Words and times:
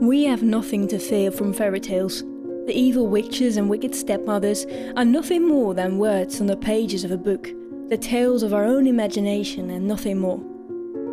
We 0.00 0.24
have 0.24 0.42
nothing 0.42 0.88
to 0.88 0.98
fear 0.98 1.30
from 1.30 1.52
fairy 1.52 1.80
tales. 1.80 2.22
The 2.66 2.72
evil 2.72 3.08
witches 3.08 3.56
and 3.56 3.68
wicked 3.68 3.94
stepmothers 3.94 4.64
are 4.96 5.04
nothing 5.04 5.46
more 5.46 5.74
than 5.74 5.98
words 5.98 6.40
on 6.40 6.46
the 6.46 6.56
pages 6.56 7.04
of 7.04 7.10
a 7.10 7.16
book, 7.16 7.50
the 7.88 7.98
tales 7.98 8.42
of 8.42 8.54
our 8.54 8.64
own 8.64 8.86
imagination 8.86 9.70
and 9.70 9.86
nothing 9.86 10.18
more. 10.18 10.38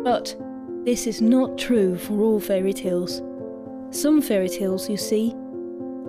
But 0.04 0.36
this 0.84 1.06
is 1.06 1.20
not 1.20 1.58
true 1.58 1.96
for 1.96 2.20
all 2.20 2.40
fairy 2.40 2.72
tales. 2.72 3.22
Some 3.90 4.22
fairy 4.22 4.48
tales, 4.48 4.88
you 4.88 4.96
see, 4.96 5.34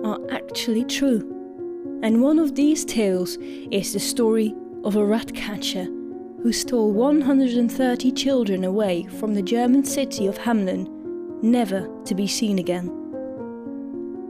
are 0.04 0.20
actually 0.30 0.84
true. 0.84 1.37
And 2.00 2.22
one 2.22 2.38
of 2.38 2.54
these 2.54 2.84
tales 2.84 3.36
is 3.72 3.92
the 3.92 3.98
story 3.98 4.54
of 4.84 4.94
a 4.94 5.04
rat 5.04 5.34
catcher 5.34 5.82
who 6.44 6.52
stole 6.52 6.92
130 6.92 8.12
children 8.12 8.62
away 8.62 9.08
from 9.18 9.34
the 9.34 9.42
German 9.42 9.82
city 9.82 10.28
of 10.28 10.38
Hamelin 10.38 10.88
never 11.42 11.88
to 12.04 12.14
be 12.14 12.28
seen 12.28 12.60
again. 12.60 12.86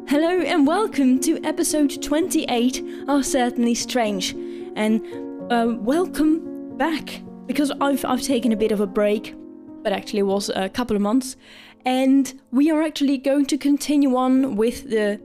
Hello 0.09 0.41
and 0.41 0.67
welcome 0.67 1.21
to 1.21 1.45
episode 1.45 2.03
28 2.03 2.83
of 3.07 3.27
Certainly 3.27 3.75
Strange, 3.75 4.33
and 4.75 5.05
uh, 5.53 5.75
welcome 5.79 6.75
back 6.79 7.21
because 7.45 7.71
I've, 7.83 8.03
I've 8.07 8.23
taken 8.23 8.51
a 8.53 8.57
bit 8.57 8.73
of 8.73 8.81
a 8.81 8.87
break, 8.87 9.35
but 9.83 9.93
actually 9.93 10.21
it 10.21 10.27
was 10.27 10.49
a 10.57 10.71
couple 10.71 10.97
of 10.97 11.03
months, 11.03 11.37
and 11.85 12.33
we 12.51 12.71
are 12.71 12.81
actually 12.81 13.19
going 13.19 13.45
to 13.45 13.59
continue 13.59 14.17
on 14.17 14.57
with 14.57 14.89
the 14.89 15.21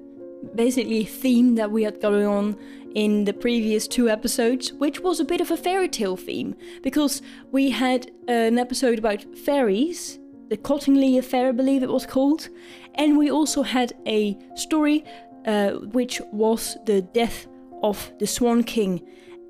basically 0.55 1.03
theme 1.05 1.55
that 1.55 1.71
we 1.71 1.83
had 1.83 2.01
going 2.01 2.25
on 2.25 2.57
in 2.95 3.25
the 3.25 3.33
previous 3.33 3.87
two 3.87 4.09
episodes, 4.09 4.71
which 4.73 4.99
was 4.99 5.19
a 5.19 5.25
bit 5.25 5.41
of 5.41 5.49
a 5.51 5.57
fairy 5.57 5.89
tale 5.89 6.15
theme 6.15 6.55
because 6.83 7.21
we 7.51 7.71
had 7.71 8.11
an 8.27 8.59
episode 8.59 8.99
about 8.99 9.23
fairies 9.37 10.19
the 10.49 10.57
Cottingley 10.57 11.17
Affair, 11.17 11.49
I 11.49 11.51
believe 11.51 11.81
it 11.81 11.89
was 11.89 12.05
called. 12.05 12.49
And 12.95 13.17
we 13.17 13.31
also 13.31 13.63
had 13.63 13.93
a 14.05 14.37
story 14.55 15.03
uh, 15.47 15.71
which 15.71 16.21
was 16.31 16.77
the 16.85 17.01
death 17.01 17.47
of 17.81 18.11
the 18.19 18.27
Swan 18.27 18.63
King. 18.63 19.01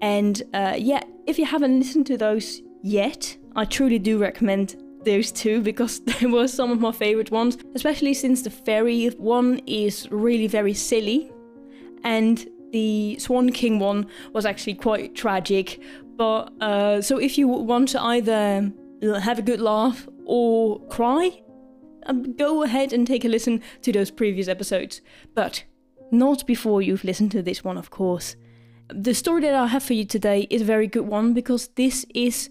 And 0.01 0.41
uh, 0.53 0.75
yeah, 0.77 1.03
if 1.27 1.37
you 1.37 1.45
haven't 1.45 1.77
listened 1.77 2.07
to 2.07 2.17
those 2.17 2.61
yet, 2.81 3.35
I 3.55 3.65
truly 3.65 3.99
do 3.99 4.17
recommend 4.17 4.75
those 5.05 5.31
two 5.31 5.61
because 5.61 5.99
they 6.19 6.25
were 6.25 6.47
some 6.47 6.71
of 6.71 6.79
my 6.79 6.91
favorite 6.91 7.31
ones, 7.31 7.57
especially 7.75 8.13
since 8.13 8.41
the 8.41 8.49
fairy 8.49 9.07
one 9.17 9.59
is 9.65 10.09
really 10.11 10.47
very 10.47 10.73
silly 10.73 11.31
and 12.03 12.47
the 12.71 13.17
Swan 13.19 13.51
King 13.51 13.79
one 13.79 14.07
was 14.33 14.45
actually 14.45 14.73
quite 14.73 15.15
tragic. 15.15 15.79
But 16.15 16.51
uh, 16.61 17.01
so 17.01 17.17
if 17.17 17.37
you 17.37 17.47
want 17.47 17.89
to 17.89 18.01
either 18.01 18.71
have 19.21 19.39
a 19.39 19.43
good 19.43 19.61
laugh 19.61 20.07
or 20.25 20.85
cry, 20.87 21.41
um, 22.05 22.33
go 22.33 22.63
ahead 22.63 22.93
and 22.93 23.07
take 23.07 23.25
a 23.25 23.29
listen 23.29 23.61
to 23.81 23.91
those 23.91 24.11
previous 24.11 24.47
episodes. 24.47 25.01
But 25.33 25.63
not 26.11 26.45
before 26.45 26.81
you've 26.81 27.03
listened 27.03 27.31
to 27.31 27.41
this 27.41 27.63
one, 27.63 27.77
of 27.77 27.89
course. 27.89 28.35
The 28.89 29.13
story 29.13 29.41
that 29.41 29.55
I 29.55 29.67
have 29.67 29.83
for 29.83 29.93
you 29.93 30.05
today 30.05 30.47
is 30.49 30.61
a 30.61 30.65
very 30.65 30.87
good 30.87 31.07
one 31.07 31.33
because 31.33 31.69
this 31.69 32.05
is 32.13 32.49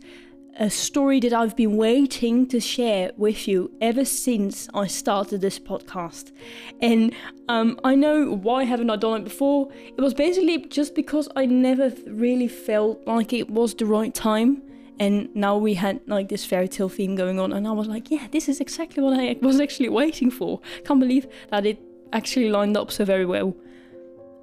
a 0.58 0.68
story 0.68 1.20
that 1.20 1.32
I've 1.32 1.56
been 1.56 1.76
waiting 1.76 2.46
to 2.48 2.60
share 2.60 3.12
with 3.16 3.48
you 3.48 3.70
ever 3.80 4.04
since 4.04 4.68
I 4.74 4.86
started 4.86 5.40
this 5.40 5.58
podcast. 5.58 6.32
And 6.80 7.14
um, 7.48 7.80
I 7.84 7.94
know 7.94 8.32
why 8.34 8.64
haven't 8.64 8.90
I 8.90 8.96
done 8.96 9.22
it 9.22 9.24
before? 9.24 9.70
It 9.96 10.00
was 10.00 10.14
basically 10.14 10.58
just 10.66 10.94
because 10.94 11.28
I 11.36 11.46
never 11.46 11.92
really 12.06 12.48
felt 12.48 13.06
like 13.06 13.32
it 13.32 13.50
was 13.50 13.74
the 13.74 13.86
right 13.86 14.14
time 14.14 14.62
and 14.98 15.34
now 15.34 15.56
we 15.56 15.74
had 15.74 16.00
like 16.06 16.28
this 16.28 16.44
fairy 16.44 16.68
tale 16.68 16.88
theme 16.88 17.16
going 17.16 17.40
on 17.40 17.52
and 17.52 17.66
i 17.66 17.72
was 17.72 17.88
like 17.88 18.10
yeah 18.10 18.26
this 18.30 18.46
is 18.46 18.60
exactly 18.60 19.02
what 19.02 19.18
i 19.18 19.34
was 19.40 19.58
actually 19.58 19.88
waiting 19.88 20.30
for 20.30 20.60
can't 20.84 21.00
believe 21.00 21.26
that 21.50 21.64
it 21.64 21.80
actually 22.12 22.50
lined 22.50 22.76
up 22.76 22.90
so 22.90 23.04
very 23.04 23.24
well 23.24 23.56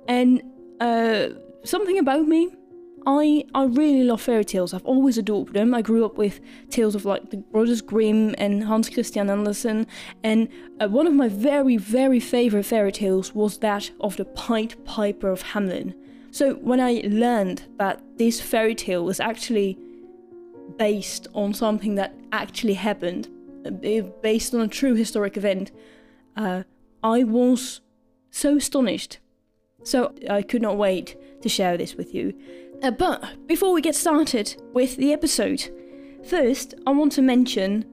and 0.08 0.42
uh, 0.82 1.28
something 1.64 2.00
about 2.00 2.28
me 2.28 2.50
I, 3.06 3.46
I 3.54 3.66
really 3.66 4.04
love 4.04 4.22
fairy 4.22 4.46
tales. 4.46 4.74
I've 4.74 4.86
always 4.86 5.18
adored 5.18 5.54
them. 5.54 5.74
I 5.74 5.82
grew 5.82 6.06
up 6.06 6.18
with 6.18 6.40
tales 6.70 6.96
of 6.96 7.06
like 7.06 7.30
the 7.30 7.38
Brothers 7.38 7.82
Grimm 7.82 8.36
and 8.38 8.64
Hans 8.64 8.90
Christian 8.90 9.30
Andersen, 9.30 9.88
and 10.24 10.50
uh, 10.80 10.88
one 10.88 11.08
of 11.08 11.14
my 11.14 11.28
very, 11.28 11.78
very 11.78 12.20
favorite 12.20 12.66
fairy 12.66 12.92
tales 12.92 13.34
was 13.34 13.60
that 13.60 13.92
of 14.02 14.18
the 14.18 14.26
Pied 14.26 14.84
Piper 14.86 15.30
of 15.30 15.44
Hamelin. 15.44 15.94
So 16.32 16.56
when 16.56 16.80
I 16.80 17.02
learned 17.06 17.64
that 17.78 18.02
this 18.18 18.40
fairy 18.40 18.76
tale 18.76 19.04
was 19.04 19.20
actually 19.20 19.78
based 20.78 21.28
on 21.34 21.54
something 21.54 21.96
that 21.96 22.14
actually 22.32 22.76
happened, 22.76 23.28
uh, 23.66 23.72
based 24.22 24.54
on 24.54 24.62
a 24.62 24.68
true 24.68 24.96
historic 24.96 25.38
event, 25.38 25.72
uh, 26.38 26.64
I 27.04 27.24
was 27.24 27.82
so 28.30 28.58
astonished. 28.58 29.20
So 29.84 30.14
I 30.30 30.42
could 30.42 30.62
not 30.62 30.78
wait 30.78 31.16
to 31.42 31.50
share 31.50 31.78
this 31.78 31.96
with 31.96 32.14
you. 32.14 32.34
Uh, 32.82 32.92
but 32.92 33.48
before 33.48 33.74
we 33.74 33.82
get 33.82 33.96
started 33.96 34.56
with 34.74 34.96
the 34.98 35.12
episode, 35.12 35.70
first 36.26 36.76
I 36.88 36.92
want 36.92 37.12
to 37.14 37.22
mention 37.22 37.86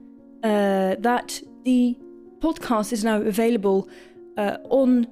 uh, 0.43 0.95
that 0.99 1.41
the 1.65 1.97
podcast 2.39 2.93
is 2.93 3.03
now 3.03 3.21
available 3.21 3.89
uh, 4.37 4.57
on 4.69 5.07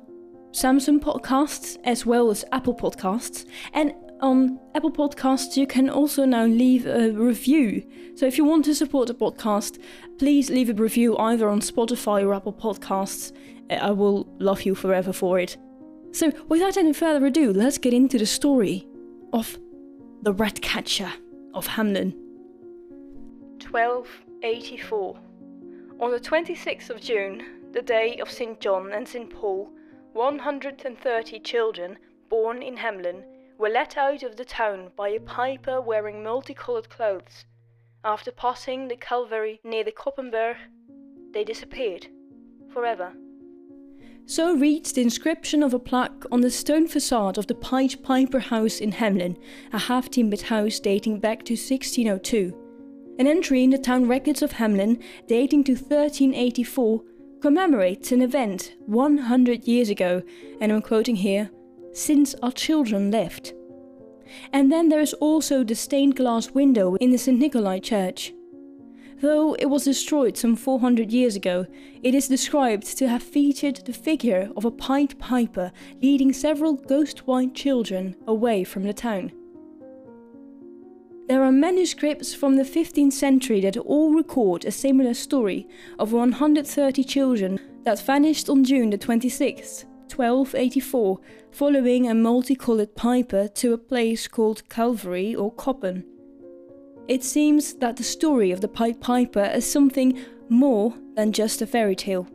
Samsung 0.52 1.00
Podcasts 1.00 1.78
as 1.84 2.06
well 2.06 2.30
as 2.30 2.46
Apple 2.53 2.75
Podcasts. 2.75 3.46
And 3.74 3.94
on 4.22 4.59
Apple 4.75 4.91
Podcasts, 4.91 5.58
you 5.58 5.68
can 5.68 5.90
also 5.90 6.24
now 6.24 6.46
leave 6.46 6.85
a 6.85 7.12
review. 7.12 7.85
So 8.16 8.25
if 8.25 8.38
you 8.38 8.46
want 8.46 8.64
to 8.66 8.75
support 8.75 9.08
the 9.08 9.14
podcast, 9.14 9.81
please 10.18 10.50
leave 10.50 10.69
a 10.69 10.74
review 10.74 11.18
either 11.18 11.50
on 11.50 11.59
Spotify 11.59 12.24
or 12.24 12.34
Apple 12.34 12.53
Podcasts. 12.53 13.34
I 13.69 13.91
will 13.91 14.25
love 14.40 14.62
you 14.62 14.74
forever 14.75 15.12
for 15.12 15.38
it. 15.40 15.58
So 16.14 16.31
without 16.47 16.78
any 16.78 16.94
further 16.94 17.25
ado, 17.25 17.52
let's 17.52 17.78
get 17.78 17.94
into 17.94 18.18
the 18.18 18.25
story 18.25 18.88
of 19.34 19.58
the 20.25 20.34
rat 20.34 20.59
catcher 20.59 21.13
of 21.53 21.68
Hamlin. 21.68 22.12
1284. 23.62 25.19
On 26.00 26.09
the 26.09 26.19
26th 26.19 26.90
of 26.90 27.00
June, 27.00 27.62
the 27.74 27.84
day 27.84 28.18
of 28.18 28.31
St. 28.31 28.59
John 28.59 28.91
and 28.91 29.08
St. 29.08 29.30
Paul, 29.30 29.69
130 30.14 31.40
children 31.41 32.00
born 32.28 32.64
in 32.64 32.75
Hamlin 32.75 33.24
were 33.59 33.69
let 33.69 33.97
out 33.97 34.24
of 34.24 34.35
the 34.35 34.46
town 34.46 34.90
by 34.96 35.09
a 35.09 35.19
piper 35.19 35.80
wearing 35.80 36.24
multicolored 36.24 36.90
clothes. 36.90 37.46
After 38.03 38.31
passing 38.31 38.88
the 38.88 38.97
Calvary 38.97 39.59
near 39.64 39.84
the 39.84 39.91
Koppenberg, 39.91 40.58
they 41.34 41.44
disappeared 41.44 42.08
forever. 42.74 43.14
So 44.28 44.56
reads 44.56 44.91
the 44.91 45.03
inscription 45.03 45.62
of 45.62 45.75
a 45.75 45.80
plaque 45.80 46.25
on 46.31 46.41
the 46.41 46.50
stone 46.50 46.88
facade 46.88 47.38
of 47.38 47.46
the 47.46 47.53
Pied 47.53 48.02
Piper 48.02 48.40
House 48.40 48.80
in 48.80 48.91
Hamelin, 48.91 49.38
a 49.72 49.78
half 49.78 50.09
timbered 50.09 50.41
house 50.41 50.80
dating 50.80 51.19
back 51.19 51.46
to 51.46 51.53
1602. 51.53 53.16
An 53.19 53.28
entry 53.28 53.64
in 53.64 53.69
the 53.69 53.78
town 53.78 54.08
records 54.08 54.41
of 54.41 54.53
Hamelin, 54.53 55.02
dating 55.28 55.64
to 55.66 55.74
1384, 55.74 57.03
commemorates 57.40 58.12
an 58.12 58.24
event 58.24 58.74
100 58.88 59.68
years 59.68 59.90
ago, 59.90 60.24
and 60.59 60.72
I'm 60.72 60.81
quoting 60.81 61.18
here 61.18 61.52
since 61.94 62.34
our 62.41 62.52
children 62.52 63.12
left. 63.12 63.53
And 64.52 64.72
then 64.72 64.90
there 64.90 65.02
is 65.02 65.14
also 65.14 65.64
the 65.64 65.75
stained 65.75 66.16
glass 66.16 66.50
window 66.50 66.96
in 66.96 67.12
the 67.12 67.19
St. 67.19 67.38
Nikolai 67.38 67.78
Church. 67.78 68.34
Though 69.25 69.56
it 69.56 69.66
was 69.66 69.86
destroyed 69.86 70.38
some 70.38 70.56
400 70.56 71.12
years 71.12 71.36
ago, 71.36 71.66
it 72.03 72.13
is 72.13 72.28
described 72.28 72.96
to 73.00 73.08
have 73.08 73.24
featured 73.24 73.78
the 73.78 73.91
figure 73.91 74.52
of 74.56 74.66
a 74.66 74.69
Pied 74.69 75.18
Piper 75.18 75.72
leading 76.00 76.31
several 76.31 76.74
ghost 76.74 77.25
white 77.25 77.56
children 77.56 78.16
away 78.28 78.64
from 78.64 78.84
the 78.84 78.94
town. 78.94 79.31
There 81.28 81.41
are 81.41 81.52
manuscripts 81.52 82.35
from 82.35 82.55
the 82.55 82.61
15th 82.61 83.14
century 83.14 83.61
that 83.61 83.78
all 83.78 84.14
record 84.14 84.64
a 84.64 84.72
similar 84.72 85.16
story 85.16 85.67
of 85.97 86.14
130 86.14 87.03
children 87.03 87.59
that 87.82 88.05
vanished 88.05 88.47
on 88.47 88.64
June 88.64 88.91
the 88.91 88.97
26th, 88.99 89.85
1284, 90.16 91.20
following 91.49 92.08
a 92.08 92.14
multicolored 92.14 92.94
piper 92.94 93.47
to 93.55 93.73
a 93.73 93.79
place 93.79 94.28
called 94.28 94.70
Calvary 94.70 95.34
or 95.34 95.52
Koppen. 95.52 96.03
It 97.07 97.23
seems 97.23 97.75
that 97.75 97.97
the 97.97 98.03
story 98.03 98.52
of 98.52 98.61
the 98.61 98.67
Pied 98.67 98.99
Piper 98.99 99.43
is 99.53 99.69
something 99.69 100.17
more 100.49 100.96
than 101.16 101.31
just 101.31 101.61
a 101.61 101.67
fairy 101.67 101.96
tale. 101.96 102.28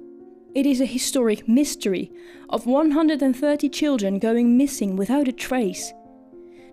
It 0.55 0.65
is 0.65 0.81
a 0.81 0.87
historic 0.87 1.49
mystery 1.49 2.13
of 2.49 2.67
130 2.67 3.69
children 3.69 4.21
going 4.21 4.57
missing 4.57 4.95
without 4.95 5.27
a 5.27 5.33
trace. 5.33 5.93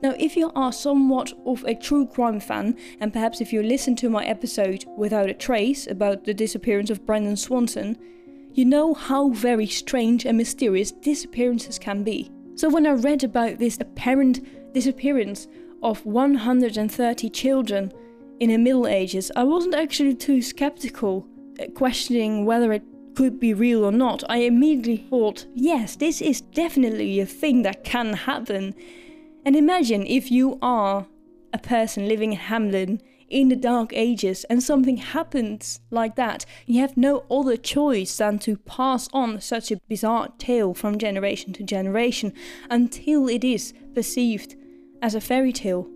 Now, 0.04 0.14
if 0.20 0.38
you 0.38 0.52
are 0.56 0.72
somewhat 0.72 1.34
of 1.48 1.64
a 1.64 1.74
true 1.74 2.06
crime 2.06 2.40
fan, 2.40 2.76
and 3.00 3.12
perhaps 3.12 3.42
if 3.42 3.52
you 3.52 3.64
listen 3.64 3.96
to 3.96 4.12
my 4.12 4.24
episode 4.26 4.86
Without 4.96 5.30
a 5.30 5.34
Trace 5.34 5.88
about 5.88 6.24
the 6.24 6.36
disappearance 6.36 6.92
of 6.92 7.04
Brandon 7.04 7.36
Swanson, 7.36 7.98
you 8.54 8.66
know 8.66 8.94
how 8.94 9.30
very 9.30 9.66
strange 9.66 10.24
and 10.24 10.38
mysterious 10.38 10.92
disappearances 10.92 11.80
can 11.80 12.04
be. 12.04 12.32
So 12.54 12.70
when 12.70 12.86
I 12.86 12.92
read 12.92 13.24
about 13.24 13.58
this 13.58 13.78
apparent 13.80 14.74
disappearance 14.74 15.48
of 15.82 16.06
130 16.06 17.30
children 17.30 17.92
in 18.40 18.50
the 18.50 18.58
Middle 18.58 18.88
Ages, 18.88 19.32
I 19.36 19.44
wasn't 19.44 19.76
actually 19.76 20.16
too 20.16 20.42
skeptical, 20.42 21.28
uh, 21.60 21.66
questioning 21.74 22.46
whether 22.46 22.72
it 22.72 22.84
could 23.16 23.40
be 23.40 23.54
real 23.54 23.84
or 23.84 23.92
not. 23.92 24.24
I 24.30 24.40
immediately 24.40 24.98
thought, 24.98 25.48
yes, 25.56 25.96
this 25.96 26.22
is 26.22 26.42
definitely 26.42 27.20
a 27.20 27.26
thing 27.26 27.64
that 27.64 27.84
can 27.84 28.14
happen. 28.14 28.76
And 29.44 29.56
imagine 29.56 30.06
if 30.06 30.30
you 30.30 30.60
are 30.62 31.08
a 31.52 31.58
person 31.58 32.08
living 32.08 32.34
in 32.34 32.40
Hamelin 32.40 33.02
in 33.28 33.50
the 33.50 33.56
Dark 33.56 33.92
Ages 33.94 34.44
and 34.46 34.62
something 34.62 34.98
happens 34.98 35.80
like 35.90 36.16
that, 36.16 36.46
you 36.66 36.80
have 36.82 36.96
no 36.96 37.26
other 37.32 37.58
choice 37.58 38.16
than 38.18 38.40
to 38.40 38.58
pass 38.58 39.10
on 39.12 39.42
such 39.42 39.72
a 39.72 39.82
bizarre 39.90 40.30
tale 40.38 40.74
from 40.74 40.98
generation 40.98 41.54
to 41.54 41.64
generation 41.64 42.34
until 42.70 43.28
it 43.28 43.44
is 43.44 43.74
perceived 43.96 44.56
as 45.02 45.16
a 45.16 45.22
fairy 45.22 45.54
tale. 45.54 45.88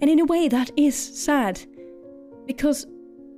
And 0.00 0.10
in 0.10 0.20
a 0.20 0.24
way, 0.24 0.48
that 0.48 0.70
is 0.76 0.96
sad 0.96 1.60
because 2.46 2.86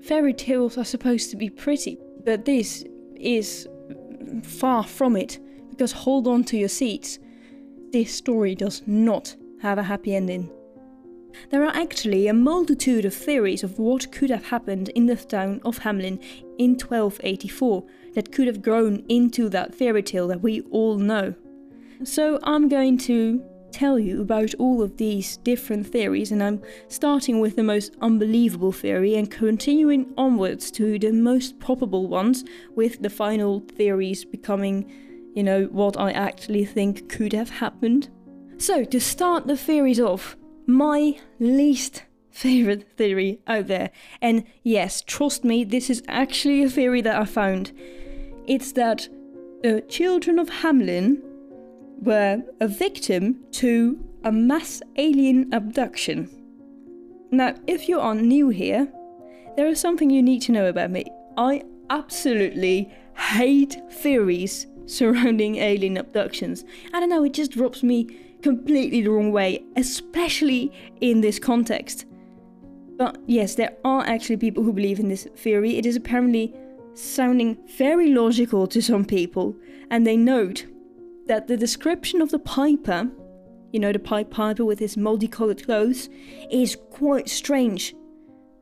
fairy 0.02 0.32
tales 0.32 0.78
are 0.78 0.84
supposed 0.84 1.30
to 1.30 1.36
be 1.36 1.50
pretty, 1.50 1.98
but 2.24 2.44
this 2.44 2.84
is 3.16 3.68
far 4.42 4.84
from 4.84 5.16
it. 5.16 5.38
Because 5.70 5.92
hold 5.92 6.28
on 6.28 6.44
to 6.44 6.56
your 6.56 6.68
seats, 6.68 7.18
this 7.92 8.14
story 8.14 8.54
does 8.54 8.82
not 8.86 9.34
have 9.60 9.78
a 9.78 9.82
happy 9.82 10.14
ending. 10.14 10.50
There 11.50 11.64
are 11.64 11.74
actually 11.74 12.28
a 12.28 12.34
multitude 12.34 13.04
of 13.04 13.14
theories 13.14 13.64
of 13.64 13.78
what 13.78 14.12
could 14.12 14.30
have 14.30 14.46
happened 14.46 14.90
in 14.90 15.06
the 15.06 15.16
town 15.16 15.60
of 15.64 15.78
Hamelin 15.80 16.22
in 16.58 16.72
1284 16.72 17.84
that 18.14 18.32
could 18.32 18.46
have 18.46 18.62
grown 18.62 19.02
into 19.08 19.48
that 19.48 19.74
fairy 19.74 20.02
tale 20.02 20.28
that 20.28 20.42
we 20.42 20.60
all 20.70 20.98
know. 20.98 21.34
So 22.04 22.38
I'm 22.42 22.68
going 22.68 22.98
to 22.98 23.42
tell 23.72 23.98
you 23.98 24.20
about 24.20 24.54
all 24.58 24.82
of 24.82 24.96
these 24.96 25.38
different 25.38 25.86
theories, 25.86 26.30
and 26.30 26.42
I'm 26.42 26.62
starting 26.88 27.40
with 27.40 27.56
the 27.56 27.62
most 27.62 27.96
unbelievable 28.00 28.72
theory 28.72 29.14
and 29.16 29.30
continuing 29.30 30.12
onwards 30.16 30.70
to 30.72 30.98
the 30.98 31.12
most 31.12 31.58
probable 31.58 32.06
ones, 32.06 32.44
with 32.74 33.02
the 33.02 33.10
final 33.10 33.60
theories 33.60 34.24
becoming, 34.24 34.90
you 35.34 35.42
know, 35.42 35.64
what 35.66 35.98
I 35.98 36.12
actually 36.12 36.64
think 36.64 37.08
could 37.08 37.32
have 37.32 37.50
happened. 37.50 38.10
So, 38.58 38.84
to 38.84 39.00
start 39.00 39.46
the 39.46 39.56
theories 39.56 40.00
off, 40.00 40.36
my 40.66 41.18
least 41.40 42.04
favorite 42.30 42.88
theory 42.96 43.40
out 43.46 43.66
there. 43.66 43.90
And 44.20 44.44
yes, 44.62 45.02
trust 45.02 45.44
me, 45.44 45.64
this 45.64 45.90
is 45.90 46.02
actually 46.08 46.62
a 46.62 46.70
theory 46.70 47.00
that 47.02 47.16
I 47.16 47.24
found. 47.24 47.72
It's 48.46 48.72
that 48.72 49.08
the 49.62 49.82
children 49.88 50.38
of 50.38 50.48
Hamelin 50.48 51.22
were 52.02 52.42
a 52.60 52.68
victim 52.68 53.38
to 53.52 54.04
a 54.24 54.32
mass 54.32 54.82
alien 54.96 55.52
abduction. 55.52 56.28
Now, 57.30 57.54
if 57.66 57.88
you 57.88 58.00
are 58.00 58.14
new 58.14 58.48
here, 58.48 58.88
there 59.56 59.66
is 59.66 59.80
something 59.80 60.10
you 60.10 60.22
need 60.22 60.42
to 60.42 60.52
know 60.52 60.66
about 60.66 60.90
me. 60.90 61.04
I 61.36 61.62
absolutely 61.90 62.92
hate 63.16 63.76
theories 63.90 64.66
surrounding 64.86 65.56
alien 65.56 65.96
abductions. 65.96 66.64
I 66.92 67.00
don't 67.00 67.08
know, 67.08 67.24
it 67.24 67.34
just 67.34 67.56
rubs 67.56 67.82
me 67.82 68.08
completely 68.42 69.02
the 69.02 69.08
wrong 69.08 69.30
way, 69.30 69.64
especially 69.76 70.72
in 71.00 71.20
this 71.20 71.38
context. 71.38 72.06
But 72.96 73.18
yes, 73.26 73.54
there 73.54 73.76
are 73.84 74.04
actually 74.04 74.36
people 74.38 74.64
who 74.64 74.72
believe 74.72 74.98
in 74.98 75.08
this 75.08 75.26
theory. 75.36 75.76
It 75.76 75.86
is 75.86 75.96
apparently 75.96 76.54
sounding 76.94 77.56
very 77.78 78.12
logical 78.12 78.66
to 78.66 78.82
some 78.82 79.04
people, 79.04 79.56
and 79.90 80.06
they 80.06 80.16
note 80.16 80.66
that 81.26 81.46
the 81.48 81.56
description 81.56 82.20
of 82.20 82.30
the 82.30 82.38
piper, 82.38 83.08
you 83.72 83.80
know, 83.80 83.92
the 83.92 83.98
pipe 83.98 84.30
piper 84.30 84.64
with 84.64 84.78
his 84.78 84.96
multicolored 84.96 85.64
clothes, 85.64 86.08
is 86.50 86.76
quite 86.90 87.28
strange. 87.28 87.94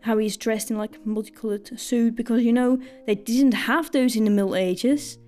How 0.03 0.17
he's 0.19 0.37
dressed 0.37 0.71
in 0.71 0.79
like 0.79 1.05
multicolored 1.05 1.79
suit 1.79 2.17
because 2.17 2.43
you 2.43 2.53
know 2.53 2.79
they 3.07 3.15
didn't 3.15 3.53
have 3.53 3.91
those 3.91 4.17
in 4.17 4.25
the 4.25 4.31
Middle 4.31 4.57
Ages. 4.57 5.19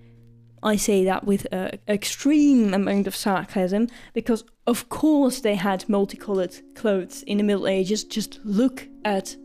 I 0.63 0.77
say 0.77 1.05
that 1.05 1.25
with 1.25 1.47
an 1.53 1.79
extreme 1.89 2.73
amount 2.73 3.07
of 3.07 3.17
sarcasm 3.17 3.89
because, 4.15 4.45
of 4.67 4.89
course, 4.89 5.41
they 5.41 5.57
had 5.57 5.89
multicolored 5.89 6.55
clothes 6.75 7.23
in 7.25 7.39
the 7.39 7.45
Middle 7.45 7.67
Ages. 7.67 8.05
Just 8.05 8.39
look 8.45 8.89
at 9.05 9.37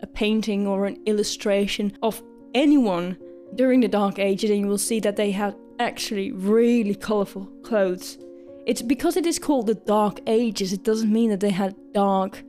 a 0.00 0.06
painting 0.06 0.66
or 0.66 0.86
an 0.86 1.00
illustration 1.06 1.96
of 2.02 2.22
anyone 2.54 3.16
during 3.54 3.80
the 3.80 3.88
Dark 3.88 4.18
Ages, 4.18 4.50
and 4.50 4.60
you 4.60 4.66
will 4.66 4.78
see 4.78 5.00
that 5.00 5.16
they 5.16 5.30
had 5.30 5.54
actually 5.78 6.32
really 6.32 6.94
colorful 6.94 7.46
clothes. 7.62 8.18
It's 8.66 8.82
because 8.82 9.16
it 9.16 9.26
is 9.26 9.38
called 9.38 9.66
the 9.66 9.74
Dark 9.74 10.20
Ages, 10.26 10.72
it 10.72 10.84
doesn't 10.84 11.12
mean 11.12 11.30
that 11.30 11.40
they 11.40 11.50
had 11.50 11.74
dark 11.92 12.42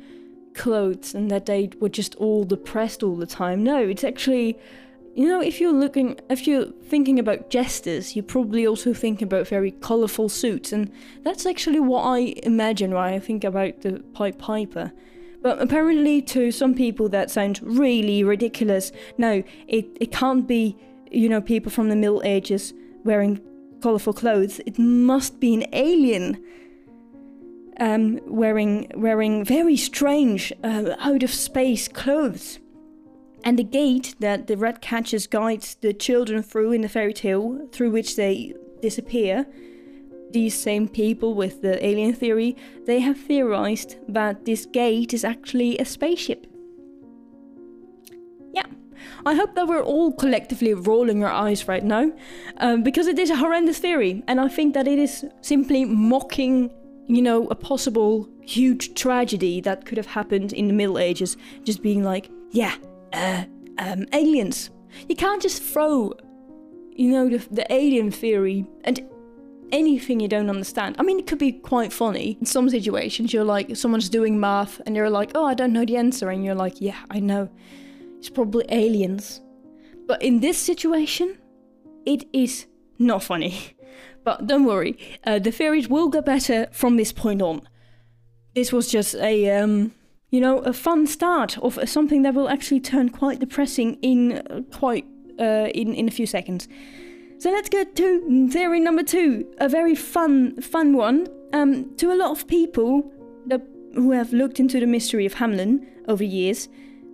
clothes 0.53 1.13
and 1.13 1.29
that 1.29 1.45
they 1.45 1.69
were 1.79 1.89
just 1.89 2.15
all 2.15 2.45
depressed 2.45 3.03
all 3.03 3.15
the 3.15 3.25
time. 3.25 3.63
No, 3.63 3.79
it's 3.79 4.03
actually 4.03 4.57
you 5.15 5.29
know, 5.29 5.39
if 5.41 5.61
you're 5.61 5.71
looking, 5.71 6.19
if 6.29 6.45
you're 6.45 6.65
thinking 6.65 7.19
about 7.19 7.49
jesters, 7.49 8.17
you 8.17 8.21
probably 8.21 8.67
also 8.67 8.93
think 8.93 9.21
about 9.21 9.47
very 9.47 9.71
colourful 9.71 10.27
suits, 10.27 10.73
and 10.73 10.91
that's 11.23 11.45
actually 11.45 11.79
what 11.79 12.03
I 12.03 12.35
imagine 12.43 12.93
when 12.93 13.13
I 13.13 13.19
think 13.19 13.45
about 13.45 13.81
the 13.81 14.03
Pied 14.13 14.37
Piper. 14.37 14.91
But 15.41 15.61
apparently, 15.61 16.21
to 16.23 16.51
some 16.51 16.75
people, 16.75 17.07
that 17.09 17.31
sounds 17.31 17.61
really 17.61 18.25
ridiculous. 18.25 18.91
No, 19.17 19.41
it, 19.69 19.85
it 20.01 20.11
can't 20.11 20.45
be, 20.45 20.75
you 21.09 21.29
know, 21.29 21.39
people 21.39 21.71
from 21.71 21.87
the 21.87 21.95
Middle 21.95 22.21
Ages 22.25 22.73
wearing 23.05 23.39
colourful 23.81 24.13
clothes. 24.13 24.59
It 24.65 24.77
must 24.77 25.39
be 25.39 25.53
an 25.53 25.65
alien 25.71 26.43
um, 27.79 28.19
wearing 28.25 28.91
wearing 28.95 29.43
very 29.45 29.77
strange, 29.77 30.51
uh, 30.63 30.95
out 30.99 31.23
of 31.23 31.31
space 31.31 31.87
clothes. 31.87 32.59
And 33.43 33.59
the 33.59 33.63
gate 33.63 34.15
that 34.19 34.47
the 34.47 34.55
Ratcatchers 34.55 35.29
guides 35.29 35.75
the 35.75 35.93
children 35.93 36.41
through 36.41 36.71
in 36.71 36.81
the 36.81 36.89
fairy 36.89 37.13
tale, 37.13 37.67
through 37.71 37.91
which 37.91 38.15
they 38.15 38.55
disappear, 38.81 39.45
these 40.31 40.55
same 40.55 40.87
people 40.87 41.35
with 41.35 41.61
the 41.61 41.83
alien 41.85 42.13
theory, 42.13 42.55
they 42.85 42.99
have 43.01 43.19
theorized 43.19 43.97
that 44.07 44.45
this 44.45 44.65
gate 44.65 45.13
is 45.13 45.23
actually 45.23 45.77
a 45.77 45.85
spaceship. 45.85 46.47
I 49.25 49.35
hope 49.35 49.55
that 49.55 49.67
we're 49.67 49.83
all 49.83 50.13
collectively 50.13 50.73
rolling 50.73 51.23
our 51.23 51.31
eyes 51.31 51.67
right 51.67 51.83
now, 51.83 52.11
um, 52.57 52.83
because 52.83 53.07
it 53.07 53.19
is 53.19 53.29
a 53.29 53.35
horrendous 53.35 53.79
theory, 53.79 54.23
and 54.27 54.39
I 54.39 54.47
think 54.47 54.73
that 54.73 54.87
it 54.87 54.99
is 54.99 55.25
simply 55.41 55.85
mocking, 55.85 56.71
you 57.07 57.21
know, 57.21 57.47
a 57.47 57.55
possible 57.55 58.27
huge 58.41 58.93
tragedy 58.93 59.61
that 59.61 59.85
could 59.85 59.97
have 59.97 60.07
happened 60.07 60.53
in 60.53 60.67
the 60.67 60.73
Middle 60.73 60.99
Ages, 60.99 61.37
just 61.63 61.81
being 61.81 62.03
like, 62.03 62.29
yeah, 62.51 62.75
uh, 63.13 63.45
um, 63.77 64.05
aliens. 64.13 64.69
You 65.09 65.15
can't 65.15 65.41
just 65.41 65.61
throw, 65.61 66.13
you 66.91 67.11
know, 67.11 67.29
the, 67.29 67.45
the 67.51 67.73
alien 67.73 68.11
theory 68.11 68.65
and 68.83 69.01
anything 69.71 70.19
you 70.19 70.27
don't 70.27 70.49
understand. 70.49 70.95
I 70.99 71.03
mean, 71.03 71.19
it 71.19 71.27
could 71.27 71.39
be 71.39 71.51
quite 71.51 71.91
funny. 71.91 72.37
In 72.39 72.45
some 72.45 72.69
situations, 72.69 73.33
you're 73.33 73.43
like, 73.43 73.75
someone's 73.75 74.09
doing 74.09 74.39
math 74.39 74.79
and 74.85 74.95
you're 74.95 75.09
like, 75.09 75.31
oh, 75.35 75.45
I 75.45 75.53
don't 75.53 75.73
know 75.73 75.83
the 75.83 75.97
answer. 75.97 76.29
And 76.29 76.45
you're 76.45 76.55
like, 76.55 76.79
yeah, 76.79 76.99
I 77.09 77.19
know. 77.19 77.49
It's 78.25 78.33
probably 78.33 78.65
aliens. 78.69 79.39
But 80.07 80.23
in 80.23 80.39
this 80.39 80.57
situation, 80.57 81.37
it 82.07 82.23
is 82.33 82.65
not 82.97 83.21
funny. 83.21 83.53
But 84.23 84.47
don't 84.47 84.65
worry, 84.65 84.97
uh, 85.23 85.37
the 85.37 85.51
theories 85.51 85.87
will 85.87 86.09
get 86.09 86.25
better 86.25 86.65
from 86.71 86.97
this 86.97 87.13
point 87.13 87.43
on. 87.43 87.61
This 88.55 88.73
was 88.73 88.89
just 88.89 89.13
a 89.13 89.51
um, 89.51 89.91
you 90.31 90.41
know, 90.41 90.57
a 90.57 90.73
fun 90.73 91.05
start 91.05 91.59
of 91.59 91.77
something 91.87 92.23
that 92.23 92.33
will 92.33 92.49
actually 92.49 92.79
turn 92.79 93.09
quite 93.09 93.39
depressing 93.39 93.99
in 94.01 94.41
uh, 94.49 94.61
quite 94.75 95.05
uh, 95.39 95.69
in 95.75 95.93
in 95.93 96.07
a 96.07 96.11
few 96.11 96.25
seconds. 96.25 96.67
So 97.37 97.51
let's 97.51 97.69
get 97.69 97.95
to 97.97 98.49
theory 98.49 98.79
number 98.79 99.03
two, 99.03 99.45
a 99.59 99.69
very 99.69 99.93
fun 99.93 100.59
fun 100.59 100.97
one. 100.97 101.27
Um, 101.53 101.95
to 101.97 102.11
a 102.11 102.17
lot 102.17 102.31
of 102.31 102.47
people 102.47 103.03
that, 103.45 103.61
who 103.93 104.11
have 104.11 104.33
looked 104.33 104.59
into 104.59 104.79
the 104.79 104.87
mystery 104.87 105.27
of 105.27 105.35
Hamlin 105.35 105.85
over 106.07 106.23
years, 106.23 106.67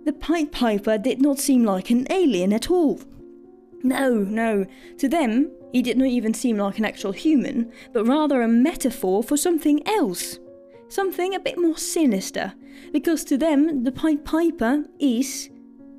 the 0.04 0.12
Pied 0.12 0.52
Piper 0.52 0.98
did 0.98 1.20
not 1.20 1.38
seem 1.38 1.64
like 1.64 1.90
an 1.90 2.06
alien 2.10 2.52
at 2.52 2.70
all. 2.70 3.00
No, 3.82 4.14
no. 4.14 4.66
To 4.98 5.08
them, 5.08 5.50
he 5.72 5.82
did 5.82 5.96
not 5.96 6.08
even 6.08 6.34
seem 6.34 6.58
like 6.58 6.78
an 6.78 6.84
actual 6.84 7.12
human, 7.12 7.72
but 7.92 8.06
rather 8.06 8.42
a 8.42 8.48
metaphor 8.48 9.22
for 9.22 9.36
something 9.36 9.86
else 9.86 10.38
something 10.92 11.34
a 11.34 11.40
bit 11.40 11.58
more 11.58 11.76
sinister, 11.76 12.52
because 12.92 13.24
to 13.24 13.38
them, 13.38 13.82
the 13.82 13.92
Pied 13.92 14.24
Piper 14.24 14.84
is 15.00 15.50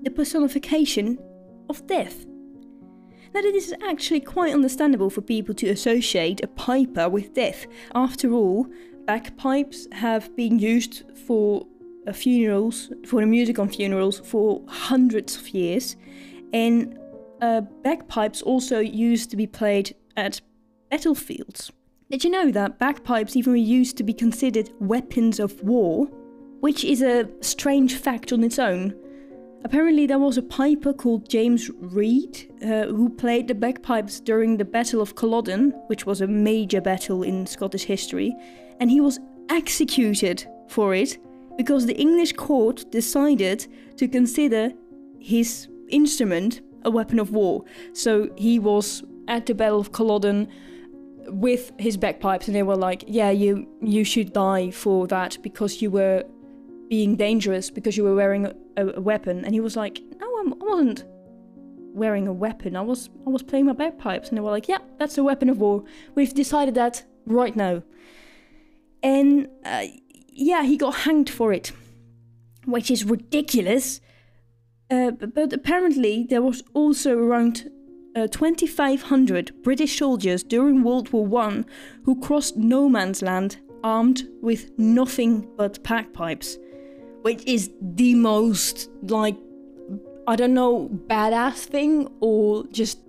the 0.03 0.11
personification 0.11 1.17
of 1.69 1.85
death. 1.87 2.25
Now, 3.33 3.39
it 3.39 3.55
is 3.55 3.73
actually 3.87 4.19
quite 4.19 4.53
understandable 4.53 5.09
for 5.09 5.21
people 5.21 5.55
to 5.55 5.69
associate 5.69 6.43
a 6.43 6.47
piper 6.47 7.09
with 7.09 7.33
death. 7.33 7.65
After 7.95 8.31
all, 8.31 8.67
bagpipes 9.05 9.87
have 9.91 10.35
been 10.35 10.59
used 10.59 11.03
for 11.25 11.65
funerals, 12.11 12.91
for 13.05 13.21
the 13.21 13.27
music 13.27 13.59
on 13.59 13.69
funerals, 13.69 14.19
for 14.19 14.61
hundreds 14.67 15.37
of 15.37 15.47
years, 15.49 15.95
and 16.51 16.99
uh, 17.41 17.61
bagpipes 17.83 18.41
also 18.41 18.79
used 18.79 19.29
to 19.31 19.37
be 19.37 19.47
played 19.47 19.95
at 20.17 20.41
battlefields. 20.89 21.71
Did 22.11 22.23
you 22.23 22.29
know 22.29 22.51
that 22.51 22.79
bagpipes 22.79 23.35
even 23.35 23.53
were 23.53 23.57
used 23.57 23.95
to 23.97 24.03
be 24.03 24.13
considered 24.13 24.69
weapons 24.79 25.39
of 25.39 25.61
war? 25.63 26.09
which 26.63 26.85
is 26.85 27.01
a 27.01 27.27
strange 27.41 27.97
fact 27.97 28.31
on 28.31 28.41
its 28.41 28.57
own. 28.57 28.95
Apparently, 29.65 30.05
there 30.07 30.17
was 30.17 30.37
a 30.37 30.41
piper 30.41 30.93
called 30.93 31.27
James 31.27 31.69
Reid 31.77 32.49
uh, 32.63 32.85
who 32.85 33.09
played 33.09 33.49
the 33.49 33.53
bagpipes 33.53 34.21
during 34.21 34.55
the 34.55 34.63
Battle 34.63 35.01
of 35.01 35.15
Culloden, 35.15 35.71
which 35.87 36.05
was 36.05 36.21
a 36.21 36.27
major 36.27 36.79
battle 36.79 37.21
in 37.21 37.45
Scottish 37.45 37.83
history, 37.83 38.33
and 38.79 38.89
he 38.89 39.01
was 39.01 39.19
executed 39.49 40.47
for 40.69 40.95
it 40.95 41.17
because 41.57 41.85
the 41.85 41.95
English 41.95 42.33
court 42.33 42.85
decided 42.91 43.67
to 43.97 44.07
consider 44.07 44.71
his 45.19 45.67
instrument 45.89 46.61
a 46.85 46.91
weapon 46.91 47.19
of 47.19 47.31
war. 47.31 47.63
So 47.93 48.29
he 48.35 48.59
was 48.59 49.03
at 49.27 49.45
the 49.45 49.53
Battle 49.53 49.79
of 49.79 49.91
Culloden 49.91 50.47
with 51.27 51.71
his 51.77 51.97
bagpipes, 51.97 52.47
and 52.47 52.55
they 52.55 52.63
were 52.63 52.75
like, 52.75 53.05
"Yeah, 53.07 53.29
you 53.29 53.67
you 53.81 54.03
should 54.03 54.33
die 54.33 54.71
for 54.71 55.07
that 55.07 55.37
because 55.41 55.81
you 55.81 55.89
were 55.91 56.23
being 56.89 57.15
dangerous 57.15 57.69
because 57.69 57.95
you 57.97 58.03
were 58.03 58.15
wearing 58.15 58.45
a, 58.77 58.87
a 58.87 59.01
weapon." 59.01 59.45
And 59.45 59.53
he 59.53 59.61
was 59.61 59.75
like, 59.75 60.01
"No, 60.19 60.27
I'm, 60.39 60.53
I 60.53 60.65
wasn't 60.65 61.05
wearing 61.93 62.27
a 62.27 62.33
weapon. 62.33 62.75
I 62.75 62.81
was 62.81 63.09
I 63.25 63.29
was 63.29 63.43
playing 63.43 63.65
my 63.65 63.73
bagpipes." 63.73 64.29
And 64.29 64.37
they 64.37 64.41
were 64.41 64.51
like, 64.51 64.67
"Yeah, 64.67 64.79
that's 64.97 65.17
a 65.17 65.23
weapon 65.23 65.49
of 65.49 65.59
war. 65.59 65.83
We've 66.15 66.33
decided 66.33 66.75
that 66.75 67.03
right 67.25 67.55
now." 67.55 67.83
And 69.01 69.47
uh, 69.65 69.85
yeah, 70.35 70.63
he 70.63 70.77
got 70.77 70.95
hanged 70.95 71.29
for 71.29 71.53
it, 71.53 71.71
which 72.65 72.89
is 72.91 73.05
ridiculous. 73.05 74.01
Uh, 74.89 75.11
but, 75.11 75.53
apparently, 75.53 76.25
there 76.29 76.41
was 76.41 76.63
also 76.73 77.17
around 77.17 77.69
uh, 78.15 78.27
2,500 78.27 79.63
British 79.63 79.97
soldiers 79.97 80.43
during 80.43 80.83
World 80.83 81.11
War 81.11 81.25
One 81.25 81.65
who 82.03 82.19
crossed 82.19 82.57
no 82.57 82.87
man's 82.87 83.21
land 83.21 83.57
armed 83.83 84.27
with 84.41 84.71
nothing 84.77 85.47
but 85.57 85.83
bagpipes, 85.83 86.57
which 87.21 87.43
is 87.45 87.71
the 87.81 88.15
most 88.15 88.89
like 89.03 89.37
I 90.25 90.35
don't 90.37 90.53
know 90.53 90.89
badass 91.07 91.65
thing 91.65 92.09
or 92.21 92.65
just 92.67 92.99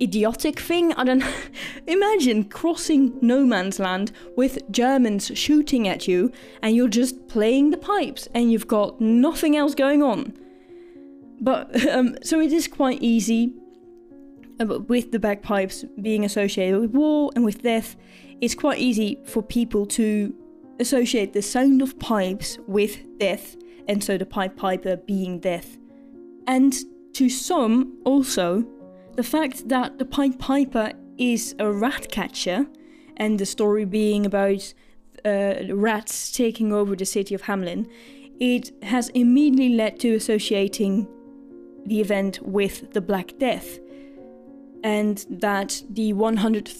idiotic 0.00 0.58
thing. 0.58 0.92
I 0.94 1.04
don't. 1.04 1.22
Imagine 1.86 2.44
crossing 2.44 3.16
no 3.20 3.44
man's 3.44 3.78
land 3.78 4.12
with 4.36 4.58
Germans 4.70 5.30
shooting 5.34 5.86
at 5.86 6.08
you 6.08 6.32
and 6.62 6.74
you're 6.74 6.88
just 6.88 7.28
playing 7.28 7.70
the 7.70 7.76
pipes 7.76 8.28
and 8.34 8.50
you've 8.50 8.66
got 8.66 9.00
nothing 9.00 9.56
else 9.56 9.74
going 9.74 10.02
on. 10.02 10.34
But 11.40 11.86
um, 11.88 12.16
so 12.22 12.40
it 12.40 12.52
is 12.52 12.66
quite 12.66 13.00
easy 13.00 13.54
uh, 14.60 14.80
with 14.80 15.12
the 15.12 15.18
bagpipes 15.18 15.84
being 16.02 16.24
associated 16.24 16.80
with 16.80 16.90
war 16.90 17.30
and 17.34 17.44
with 17.44 17.62
death, 17.62 17.96
it's 18.40 18.54
quite 18.54 18.78
easy 18.78 19.18
for 19.24 19.42
people 19.42 19.86
to 19.86 20.34
associate 20.80 21.32
the 21.32 21.42
sound 21.42 21.82
of 21.82 21.98
pipes 21.98 22.58
with 22.66 23.18
death, 23.18 23.56
and 23.86 24.02
so 24.02 24.16
the 24.16 24.26
Pied 24.26 24.56
Piper 24.56 24.96
being 24.96 25.38
death. 25.38 25.76
And 26.46 26.74
to 27.14 27.28
some, 27.28 27.98
also, 28.04 28.64
the 29.16 29.22
fact 29.22 29.68
that 29.68 29.98
the 29.98 30.04
Pied 30.04 30.38
Piper 30.38 30.92
is 31.18 31.54
a 31.58 31.70
rat 31.70 32.10
catcher, 32.10 32.66
and 33.16 33.38
the 33.38 33.46
story 33.46 33.84
being 33.84 34.24
about 34.24 34.72
uh, 35.24 35.54
rats 35.70 36.32
taking 36.32 36.72
over 36.72 36.96
the 36.96 37.04
city 37.04 37.34
of 37.34 37.42
Hamelin, 37.42 37.86
it 38.40 38.72
has 38.82 39.10
immediately 39.10 39.76
led 39.76 40.00
to 40.00 40.14
associating 40.14 41.06
the 41.84 42.00
event 42.00 42.40
with 42.42 42.92
the 42.92 43.00
Black 43.00 43.38
Death 43.38 43.78
and 44.82 45.26
that 45.28 45.82
the 45.90 46.14
100 46.14 46.70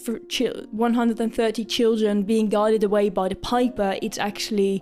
130 0.71 1.65
children 1.65 2.23
being 2.23 2.49
guided 2.49 2.83
away 2.83 3.09
by 3.09 3.27
the 3.27 3.35
piper, 3.35 3.95
it's 4.01 4.17
actually 4.17 4.81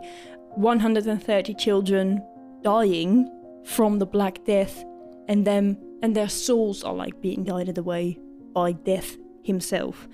130 0.56 1.54
children 1.56 2.24
dying 2.64 3.30
from 3.64 4.00
the 4.00 4.06
Black 4.06 4.44
Death, 4.46 4.84
and 5.28 5.46
them 5.46 5.78
and 6.02 6.16
their 6.16 6.30
souls 6.30 6.84
are 6.84 6.94
like 6.94 7.22
being 7.22 7.44
guided 7.44 7.78
away 7.78 8.18
by 8.54 8.72
Death 8.72 9.18
himself. 9.44 10.08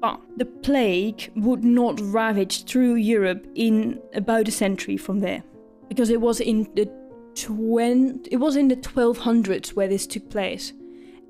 But 0.00 0.20
the 0.36 0.44
plague 0.44 1.32
would 1.36 1.64
not 1.64 2.00
ravage 2.00 2.64
through 2.64 2.94
Europe 2.94 3.46
in 3.54 4.00
about 4.14 4.48
a 4.48 4.52
century 4.52 4.96
from 4.96 5.20
there, 5.20 5.42
because 5.88 6.10
it 6.10 6.20
was 6.20 6.40
in 6.40 6.68
the 6.74 6.90
20, 7.36 8.30
it 8.30 8.36
was 8.36 8.56
in 8.56 8.68
the 8.68 8.76
1200s 8.76 9.74
where 9.74 9.88
this 9.88 10.06
took 10.06 10.30
place. 10.30 10.72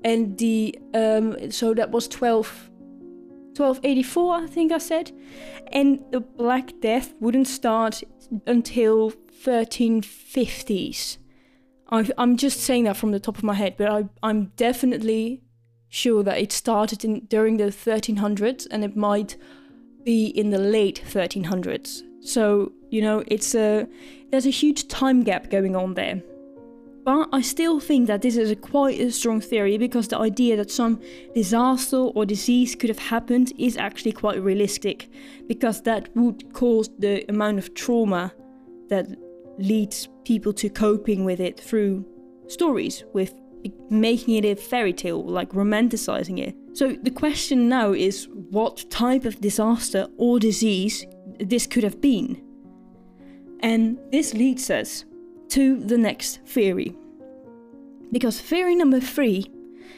And 0.03 0.37
the 0.37 0.77
um, 0.93 1.51
so 1.51 1.73
that 1.73 1.91
was 1.91 2.07
12 2.07 2.71
1284 3.57 4.35
i 4.35 4.47
think 4.47 4.71
i 4.71 4.77
said. 4.77 5.11
And 5.71 6.03
the 6.11 6.19
black 6.19 6.71
death 6.79 7.13
wouldn't 7.19 7.47
start 7.47 8.03
until 8.45 9.11
1350s 9.43 11.17
I, 11.89 12.09
i'm 12.17 12.37
just 12.37 12.59
saying 12.59 12.85
that 12.85 12.97
from 12.97 13.11
the 13.11 13.19
top 13.19 13.37
of 13.37 13.43
my 13.43 13.53
head 13.53 13.75
but 13.77 13.89
I, 13.89 14.09
i'm 14.23 14.51
definitely 14.57 15.41
sure 15.89 16.23
that 16.23 16.37
it 16.37 16.51
started 16.51 17.05
in 17.05 17.25
during 17.25 17.57
the 17.57 17.65
1300s 17.65 18.67
and 18.69 18.83
it 18.83 18.95
might 18.95 19.37
be 20.03 20.27
in 20.27 20.49
the 20.49 20.57
late 20.57 21.01
1300s 21.07 22.01
so 22.21 22.71
you 22.89 23.01
know 23.01 23.23
it's 23.27 23.55
a 23.55 23.87
there's 24.29 24.45
a 24.45 24.51
huge 24.51 24.87
time 24.87 25.23
gap 25.23 25.49
going 25.49 25.75
on 25.75 25.93
there. 25.93 26.21
But 27.05 27.29
I 27.31 27.41
still 27.41 27.79
think 27.79 28.07
that 28.07 28.21
this 28.21 28.35
is 28.35 28.51
a 28.51 28.55
quite 28.55 28.99
a 28.99 29.11
strong 29.11 29.39
theory 29.39 29.77
because 29.77 30.09
the 30.09 30.17
idea 30.17 30.57
that 30.57 30.69
some 30.69 30.99
disaster 31.33 31.97
or 31.97 32.25
disease 32.25 32.75
could 32.75 32.89
have 32.89 32.99
happened 32.99 33.53
is 33.57 33.77
actually 33.77 34.11
quite 34.11 34.43
realistic 34.43 35.09
because 35.47 35.81
that 35.83 36.09
would 36.17 36.51
cause 36.51 36.89
the 36.99 37.23
amount 37.29 37.59
of 37.59 37.73
trauma 37.73 38.33
that 38.89 39.07
leads 39.57 40.09
people 40.23 40.53
to 40.53 40.69
coping 40.69 41.25
with 41.25 41.39
it 41.39 41.59
through 41.59 42.05
stories 42.47 43.03
with 43.13 43.33
making 43.89 44.35
it 44.35 44.45
a 44.45 44.55
fairy 44.55 44.93
tale 44.93 45.23
like 45.23 45.49
romanticizing 45.51 46.39
it 46.39 46.55
so 46.73 46.95
the 47.01 47.11
question 47.11 47.67
now 47.67 47.91
is 47.91 48.27
what 48.31 48.89
type 48.89 49.25
of 49.25 49.41
disaster 49.41 50.07
or 50.17 50.39
disease 50.39 51.05
this 51.39 51.67
could 51.67 51.83
have 51.83 51.99
been 51.99 52.41
and 53.61 53.97
this 54.11 54.33
leads 54.33 54.69
us 54.69 55.05
to 55.49 55.77
the 55.79 55.97
next 55.97 56.41
theory. 56.45 56.95
Because 58.11 58.39
theory 58.39 58.75
number 58.75 58.99
three 58.99 59.51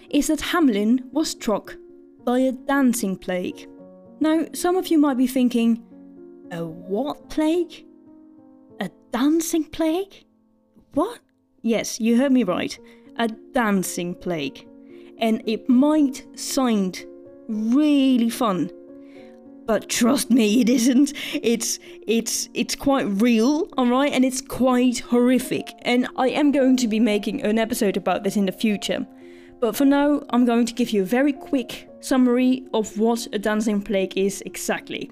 is 0.10 0.28
that 0.28 0.40
Hamelin 0.40 1.12
was 1.12 1.32
struck 1.32 1.76
by 2.24 2.40
a 2.40 2.52
dancing 2.52 3.18
plague. 3.18 3.68
Now, 4.20 4.46
some 4.54 4.76
of 4.76 4.88
you 4.88 4.98
might 4.98 5.18
be 5.18 5.28
thinking, 5.28 5.84
a 6.52 6.66
what 6.66 7.30
plague? 7.30 7.86
Dancing 9.12 9.64
plague? 9.64 10.26
What? 10.94 11.20
Yes, 11.62 12.00
you 12.00 12.18
heard 12.18 12.32
me 12.32 12.44
right. 12.44 12.78
A 13.18 13.28
dancing 13.28 14.16
plague. 14.16 14.66
And 15.18 15.44
it 15.46 15.68
might 15.68 16.26
sound 16.40 17.06
really 17.48 18.30
fun 18.30 18.72
but 19.70 19.88
trust 19.88 20.32
me, 20.32 20.62
it 20.62 20.68
isn't. 20.68 21.14
It's 21.44 21.78
it's 22.08 22.50
it's 22.56 22.76
quite 22.76 23.06
real, 23.22 23.68
alright, 23.78 24.12
and 24.12 24.26
it's 24.26 24.42
quite 24.42 24.98
horrific. 24.98 25.76
And 25.84 26.08
I 26.18 26.30
am 26.30 26.52
going 26.52 26.76
to 26.78 26.88
be 26.88 27.00
making 27.00 27.44
an 27.44 27.60
episode 27.60 27.96
about 27.96 28.24
this 28.24 28.36
in 28.36 28.48
the 28.48 28.52
future. 28.52 29.06
But 29.60 29.76
for 29.76 29.86
now, 29.86 30.24
I'm 30.32 30.44
going 30.44 30.66
to 30.66 30.74
give 30.74 30.90
you 30.90 31.04
a 31.04 31.06
very 31.06 31.34
quick 31.34 31.88
summary 32.00 32.66
of 32.74 32.98
what 32.98 33.28
a 33.32 33.38
dancing 33.38 33.80
plague 33.80 34.18
is 34.18 34.42
exactly. 34.44 35.12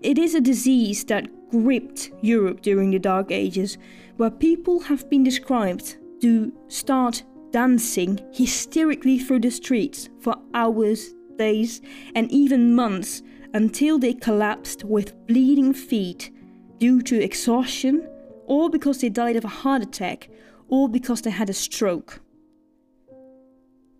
It 0.00 0.16
is 0.16 0.36
a 0.36 0.40
disease 0.40 1.02
that 1.06 1.26
gripped 1.50 2.10
Europe 2.20 2.60
during 2.62 2.90
the 2.90 2.98
Dark 2.98 3.30
Ages, 3.30 3.78
where 4.16 4.30
people 4.30 4.80
have 4.80 5.08
been 5.10 5.24
described 5.24 5.96
to 6.20 6.52
start 6.68 7.22
dancing 7.50 8.18
hysterically 8.32 9.18
through 9.18 9.40
the 9.40 9.50
streets 9.50 10.08
for 10.20 10.36
hours, 10.54 11.14
days, 11.38 11.80
and 12.14 12.30
even 12.30 12.74
months 12.74 13.22
until 13.54 13.98
they 13.98 14.12
collapsed 14.12 14.84
with 14.84 15.14
bleeding 15.26 15.72
feet 15.72 16.30
due 16.78 17.00
to 17.02 17.22
exhaustion, 17.22 18.06
or 18.46 18.68
because 18.68 19.00
they 19.00 19.08
died 19.08 19.36
of 19.36 19.44
a 19.44 19.48
heart 19.48 19.82
attack, 19.82 20.28
or 20.68 20.88
because 20.88 21.22
they 21.22 21.30
had 21.30 21.48
a 21.48 21.54
stroke. 21.54 22.20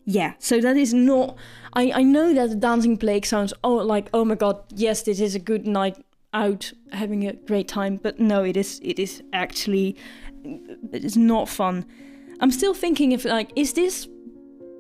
Yeah, 0.05 0.35
so 0.39 0.61
that 0.61 0.77
is 0.77 0.95
not. 0.95 1.37
I, 1.73 1.91
I 1.93 2.03
know 2.03 2.33
that 2.33 2.51
the 2.51 2.55
dancing 2.57 2.97
plague 2.97 3.27
sounds 3.27 3.53
oh 3.65 3.75
like 3.75 4.09
oh 4.15 4.25
my 4.25 4.37
god 4.37 4.63
yes 4.75 5.03
this 5.03 5.21
is 5.21 5.35
a 5.35 5.41
good 5.41 5.67
night 5.67 5.97
out 6.33 6.73
having 6.93 7.27
a 7.27 7.33
great 7.33 7.69
time 7.69 7.99
but 8.03 8.19
no 8.19 8.45
it 8.45 8.57
is 8.57 8.81
it 8.83 8.99
is 8.99 9.23
actually 9.33 9.97
it 10.93 11.05
is 11.05 11.17
not 11.17 11.49
fun. 11.49 11.85
I'm 12.41 12.51
still 12.51 12.75
thinking 12.75 13.13
if 13.13 13.25
like 13.25 13.53
is 13.57 13.73
this 13.73 14.09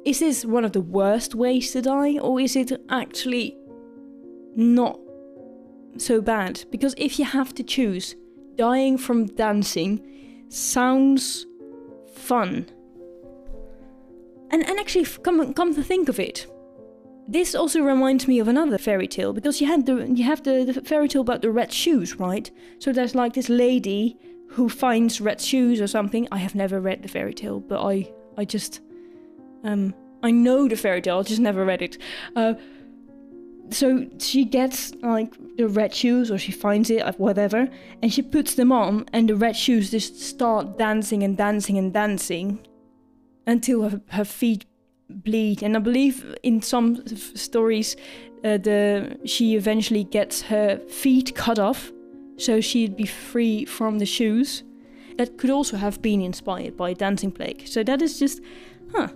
is 0.05 0.21
this 0.21 0.45
one 0.45 0.65
of 0.65 0.73
the 0.73 0.81
worst 0.81 1.35
ways 1.35 1.73
to 1.73 1.83
die 1.83 2.19
or 2.19 2.41
is 2.41 2.55
it 2.55 2.73
actually 2.88 3.57
not 4.55 4.99
so 5.99 6.21
bad 6.21 6.65
because 6.71 6.95
if 6.97 7.19
you 7.19 7.25
have 7.25 7.55
to 7.55 7.62
choose, 7.62 8.15
dying 8.57 8.99
from 8.99 9.26
dancing 9.26 10.45
sounds 10.49 11.47
fun. 12.15 12.67
And 14.50 14.67
and 14.69 14.79
actually, 14.79 15.05
come 15.05 15.53
come 15.55 15.75
to 15.75 15.83
think 15.83 16.09
of 16.09 16.21
it, 16.21 16.47
this 17.28 17.54
also 17.54 17.80
reminds 17.80 18.28
me 18.28 18.38
of 18.38 18.49
another 18.49 18.78
fairy 18.78 19.09
tale 19.09 19.33
because 19.33 19.61
you 19.61 19.66
had 19.66 19.87
the 19.87 20.06
you 20.06 20.25
have 20.25 20.42
the, 20.45 20.64
the 20.64 20.80
fairy 20.83 21.09
tale 21.09 21.23
about 21.23 21.42
the 21.42 21.50
red 21.50 21.73
shoes, 21.73 22.18
right? 22.21 22.50
So 22.78 22.92
there's 22.92 23.14
like 23.14 23.35
this 23.35 23.49
lady 23.49 24.16
who 24.50 24.68
finds 24.68 25.21
red 25.21 25.40
shoes 25.40 25.80
or 25.80 25.87
something. 25.87 26.28
I 26.30 26.38
have 26.38 26.54
never 26.54 26.80
read 26.80 27.02
the 27.02 27.09
fairy 27.09 27.35
tale, 27.35 27.61
but 27.61 27.85
I 27.85 28.12
I 28.37 28.45
just 28.45 28.80
um 29.64 29.95
I 30.23 30.30
know 30.30 30.68
the 30.68 30.76
fairy 30.76 31.02
tale, 31.02 31.18
I 31.18 31.23
just 31.23 31.40
never 31.40 31.64
read 31.64 31.83
it. 31.83 31.99
Uh, 32.35 32.54
so 33.71 34.06
she 34.18 34.45
gets 34.45 34.95
like 35.02 35.35
the 35.56 35.68
red 35.68 35.92
shoes 35.92 36.30
or 36.30 36.38
she 36.38 36.52
finds 36.52 36.88
it 36.88 37.02
whatever 37.18 37.68
and 38.00 38.12
she 38.12 38.23
puts 38.23 38.54
them 38.54 38.71
on 38.71 39.04
and 39.12 39.28
the 39.28 39.35
red 39.35 39.56
shoes 39.56 39.90
just 39.90 40.21
start 40.21 40.78
dancing 40.78 41.25
and 41.25 41.37
dancing 41.37 41.76
and 41.76 41.92
dancing 41.92 42.64
until 43.47 43.88
her, 43.88 44.00
her 44.11 44.25
feet 44.25 44.66
bleed 45.09 45.63
and 45.63 45.77
i 45.77 45.81
believe 45.81 46.35
in 46.43 46.61
some 46.61 47.07
stories 47.35 47.97
uh, 48.45 48.59
the 48.59 49.19
she 49.25 49.55
eventually 49.55 50.05
gets 50.05 50.43
her 50.43 50.79
feet 50.89 51.35
cut 51.35 51.59
off 51.59 51.93
so 52.37 52.61
she'd 52.61 52.97
be 52.97 53.07
free 53.07 53.65
from 53.65 53.99
the 53.99 54.07
shoes 54.07 54.63
that 55.17 55.39
could 55.39 55.51
also 55.51 55.77
have 55.77 56.03
been 56.03 56.21
inspired 56.21 56.77
by 56.77 56.93
dancing 56.93 57.31
plague 57.31 57.67
so 57.67 57.83
that 57.83 58.03
is 58.03 58.19
just 58.19 58.41
huh 58.95 59.09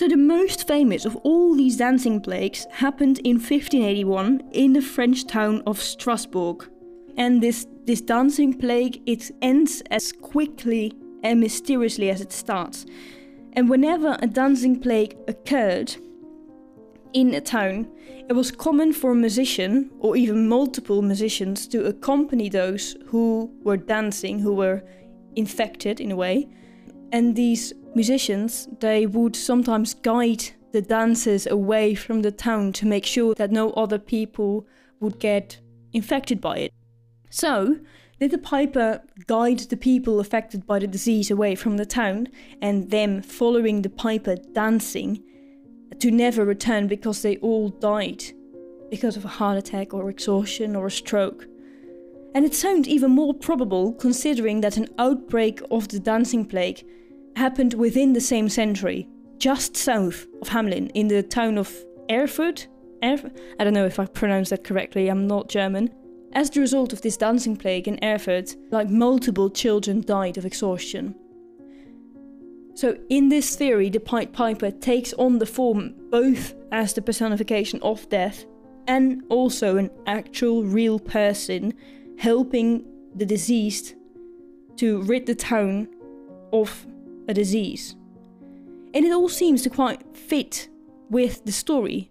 so 0.00 0.08
the 0.08 0.16
most 0.16 0.66
famous 0.66 1.04
of 1.04 1.14
all 1.16 1.54
these 1.54 1.76
dancing 1.76 2.22
plagues 2.22 2.66
happened 2.72 3.18
in 3.18 3.36
1581 3.36 4.42
in 4.52 4.72
the 4.72 4.80
French 4.80 5.26
town 5.26 5.62
of 5.66 5.78
Strasbourg. 5.78 6.70
And 7.18 7.42
this, 7.42 7.66
this 7.84 8.00
dancing 8.00 8.54
plague, 8.54 9.02
it 9.04 9.30
ends 9.42 9.82
as 9.90 10.10
quickly 10.10 10.94
and 11.22 11.38
mysteriously 11.38 12.08
as 12.08 12.22
it 12.22 12.32
starts. 12.32 12.86
And 13.54 13.68
whenever 13.68 14.16
a 14.20 14.26
dancing 14.26 14.80
plague 14.80 15.16
occurred 15.26 15.94
in 17.12 17.34
a 17.34 17.40
town, 17.40 17.88
it 18.28 18.34
was 18.34 18.50
common 18.50 18.92
for 18.92 19.10
a 19.10 19.16
musician, 19.16 19.90
or 19.98 20.16
even 20.16 20.48
multiple 20.48 21.02
musicians, 21.02 21.66
to 21.68 21.86
accompany 21.86 22.48
those 22.48 22.96
who 23.06 23.52
were 23.64 23.76
dancing, 23.76 24.38
who 24.38 24.54
were 24.54 24.84
infected 25.34 26.00
in 26.00 26.12
a 26.12 26.16
way. 26.16 26.48
And 27.12 27.34
these 27.34 27.72
musicians, 27.94 28.68
they 28.78 29.06
would 29.06 29.34
sometimes 29.34 29.94
guide 29.94 30.44
the 30.72 30.82
dancers 30.82 31.46
away 31.48 31.94
from 31.94 32.22
the 32.22 32.30
town 32.30 32.72
to 32.74 32.86
make 32.86 33.04
sure 33.04 33.34
that 33.34 33.50
no 33.50 33.70
other 33.72 33.98
people 33.98 34.66
would 35.00 35.18
get 35.18 35.58
infected 35.92 36.40
by 36.40 36.58
it. 36.58 36.72
So, 37.30 37.78
did 38.20 38.30
the 38.30 38.38
piper 38.38 39.02
guide 39.26 39.60
the 39.60 39.76
people 39.76 40.20
affected 40.20 40.66
by 40.66 40.78
the 40.78 40.86
disease 40.86 41.30
away 41.30 41.54
from 41.54 41.78
the 41.78 41.86
town 41.86 42.28
and 42.60 42.90
them 42.90 43.22
following 43.22 43.80
the 43.80 43.88
piper 43.88 44.36
dancing 44.52 45.22
to 45.98 46.10
never 46.10 46.44
return 46.44 46.86
because 46.86 47.22
they 47.22 47.38
all 47.38 47.70
died 47.70 48.22
because 48.90 49.16
of 49.16 49.24
a 49.24 49.28
heart 49.28 49.56
attack 49.56 49.94
or 49.94 50.10
exhaustion 50.10 50.76
or 50.76 50.86
a 50.86 50.90
stroke? 50.90 51.46
And 52.34 52.44
it 52.44 52.54
sounds 52.54 52.86
even 52.86 53.10
more 53.10 53.32
probable 53.32 53.94
considering 53.94 54.60
that 54.60 54.76
an 54.76 54.88
outbreak 54.98 55.60
of 55.70 55.88
the 55.88 55.98
dancing 55.98 56.44
plague 56.44 56.84
happened 57.36 57.72
within 57.74 58.12
the 58.12 58.20
same 58.20 58.50
century, 58.50 59.08
just 59.38 59.76
south 59.76 60.26
of 60.42 60.48
Hamelin, 60.50 60.90
in 60.94 61.08
the 61.08 61.22
town 61.22 61.56
of 61.56 61.74
Erfurt. 62.10 62.68
Erf- 63.02 63.34
I 63.58 63.64
don't 63.64 63.72
know 63.72 63.86
if 63.86 63.98
I 63.98 64.04
pronounced 64.04 64.50
that 64.50 64.62
correctly, 64.62 65.08
I'm 65.08 65.26
not 65.26 65.48
German. 65.48 65.90
As 66.32 66.48
the 66.48 66.60
result 66.60 66.92
of 66.92 67.02
this 67.02 67.16
dancing 67.16 67.56
plague 67.56 67.88
in 67.88 67.98
Erfurt, 68.04 68.56
like 68.70 68.88
multiple 68.88 69.50
children 69.50 70.00
died 70.00 70.38
of 70.38 70.46
exhaustion. 70.46 71.14
So, 72.74 72.96
in 73.08 73.28
this 73.28 73.56
theory, 73.56 73.90
the 73.90 74.00
Pied 74.00 74.32
Piper 74.32 74.70
takes 74.70 75.12
on 75.14 75.38
the 75.38 75.46
form 75.46 75.94
both 76.10 76.54
as 76.70 76.94
the 76.94 77.02
personification 77.02 77.80
of 77.82 78.08
death 78.08 78.44
and 78.86 79.22
also 79.28 79.76
an 79.76 79.90
actual 80.06 80.62
real 80.64 80.98
person 80.98 81.74
helping 82.18 82.86
the 83.14 83.26
deceased 83.26 83.94
to 84.76 85.02
rid 85.02 85.26
the 85.26 85.34
town 85.34 85.88
of 86.52 86.86
a 87.28 87.34
disease. 87.34 87.96
And 88.94 89.04
it 89.04 89.12
all 89.12 89.28
seems 89.28 89.62
to 89.62 89.70
quite 89.70 90.16
fit 90.16 90.68
with 91.10 91.44
the 91.44 91.52
story. 91.52 92.10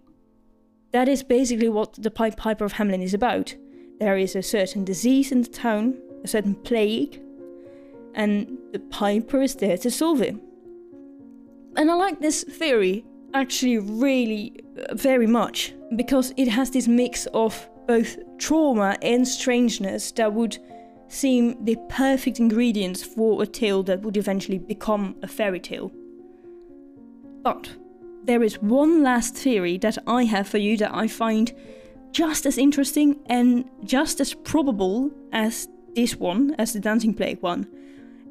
That 0.92 1.08
is 1.08 1.22
basically 1.22 1.68
what 1.68 1.94
the 1.94 2.10
Pied 2.10 2.36
Piper 2.36 2.64
of 2.64 2.74
Hamelin 2.74 3.02
is 3.02 3.14
about. 3.14 3.54
There 4.00 4.16
is 4.16 4.34
a 4.34 4.42
certain 4.42 4.84
disease 4.84 5.30
in 5.30 5.42
the 5.42 5.48
town, 5.48 6.00
a 6.24 6.28
certain 6.28 6.54
plague, 6.54 7.20
and 8.14 8.58
the 8.72 8.78
Piper 8.78 9.42
is 9.42 9.56
there 9.56 9.76
to 9.78 9.90
solve 9.90 10.22
it. 10.22 10.36
And 11.76 11.90
I 11.90 11.94
like 11.94 12.18
this 12.20 12.42
theory 12.42 13.04
actually 13.34 13.78
really 13.78 14.58
uh, 14.88 14.94
very 14.94 15.26
much 15.26 15.74
because 15.96 16.32
it 16.36 16.48
has 16.48 16.70
this 16.70 16.88
mix 16.88 17.26
of 17.26 17.68
both 17.86 18.16
trauma 18.38 18.96
and 19.02 19.26
strangeness 19.28 20.12
that 20.12 20.32
would 20.32 20.58
seem 21.08 21.62
the 21.64 21.76
perfect 21.88 22.40
ingredients 22.40 23.02
for 23.02 23.42
a 23.42 23.46
tale 23.46 23.82
that 23.82 24.00
would 24.00 24.16
eventually 24.16 24.58
become 24.58 25.14
a 25.22 25.28
fairy 25.28 25.60
tale. 25.60 25.92
But 27.42 27.70
there 28.24 28.42
is 28.42 28.62
one 28.62 29.02
last 29.02 29.34
theory 29.34 29.76
that 29.78 29.98
I 30.06 30.24
have 30.24 30.48
for 30.48 30.58
you 30.58 30.76
that 30.78 30.94
I 30.94 31.06
find 31.08 31.52
just 32.12 32.46
as 32.46 32.58
interesting 32.58 33.20
and 33.26 33.68
just 33.84 34.20
as 34.20 34.34
probable 34.34 35.10
as 35.32 35.68
this 35.94 36.16
one, 36.16 36.54
as 36.58 36.72
the 36.72 36.80
Dancing 36.80 37.14
Plague 37.14 37.42
one. 37.42 37.66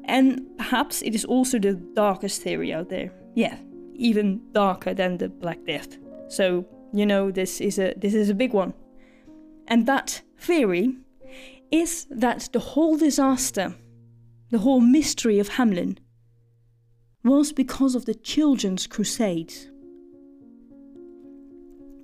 And 0.04 0.42
perhaps 0.56 1.02
it 1.02 1.14
is 1.14 1.24
also 1.24 1.58
the 1.58 1.74
darkest 1.74 2.42
theory 2.42 2.72
out 2.72 2.88
there. 2.88 3.12
Yeah, 3.34 3.56
even 3.94 4.40
darker 4.52 4.94
than 4.94 5.18
the 5.18 5.28
Black 5.28 5.64
Death. 5.66 5.98
So, 6.28 6.66
you 6.92 7.06
know, 7.06 7.30
this 7.30 7.60
is 7.60 7.78
a 7.78 7.94
this 7.96 8.14
is 8.14 8.30
a 8.30 8.34
big 8.34 8.52
one. 8.52 8.74
And 9.68 9.86
that 9.86 10.22
theory 10.38 10.96
is 11.70 12.06
that 12.10 12.48
the 12.52 12.58
whole 12.58 12.96
disaster, 12.96 13.74
the 14.50 14.58
whole 14.58 14.80
mystery 14.80 15.38
of 15.38 15.50
Hamelin, 15.50 15.98
was 17.22 17.52
because 17.52 17.94
of 17.94 18.06
the 18.06 18.14
Children's 18.14 18.86
Crusades. 18.86 19.69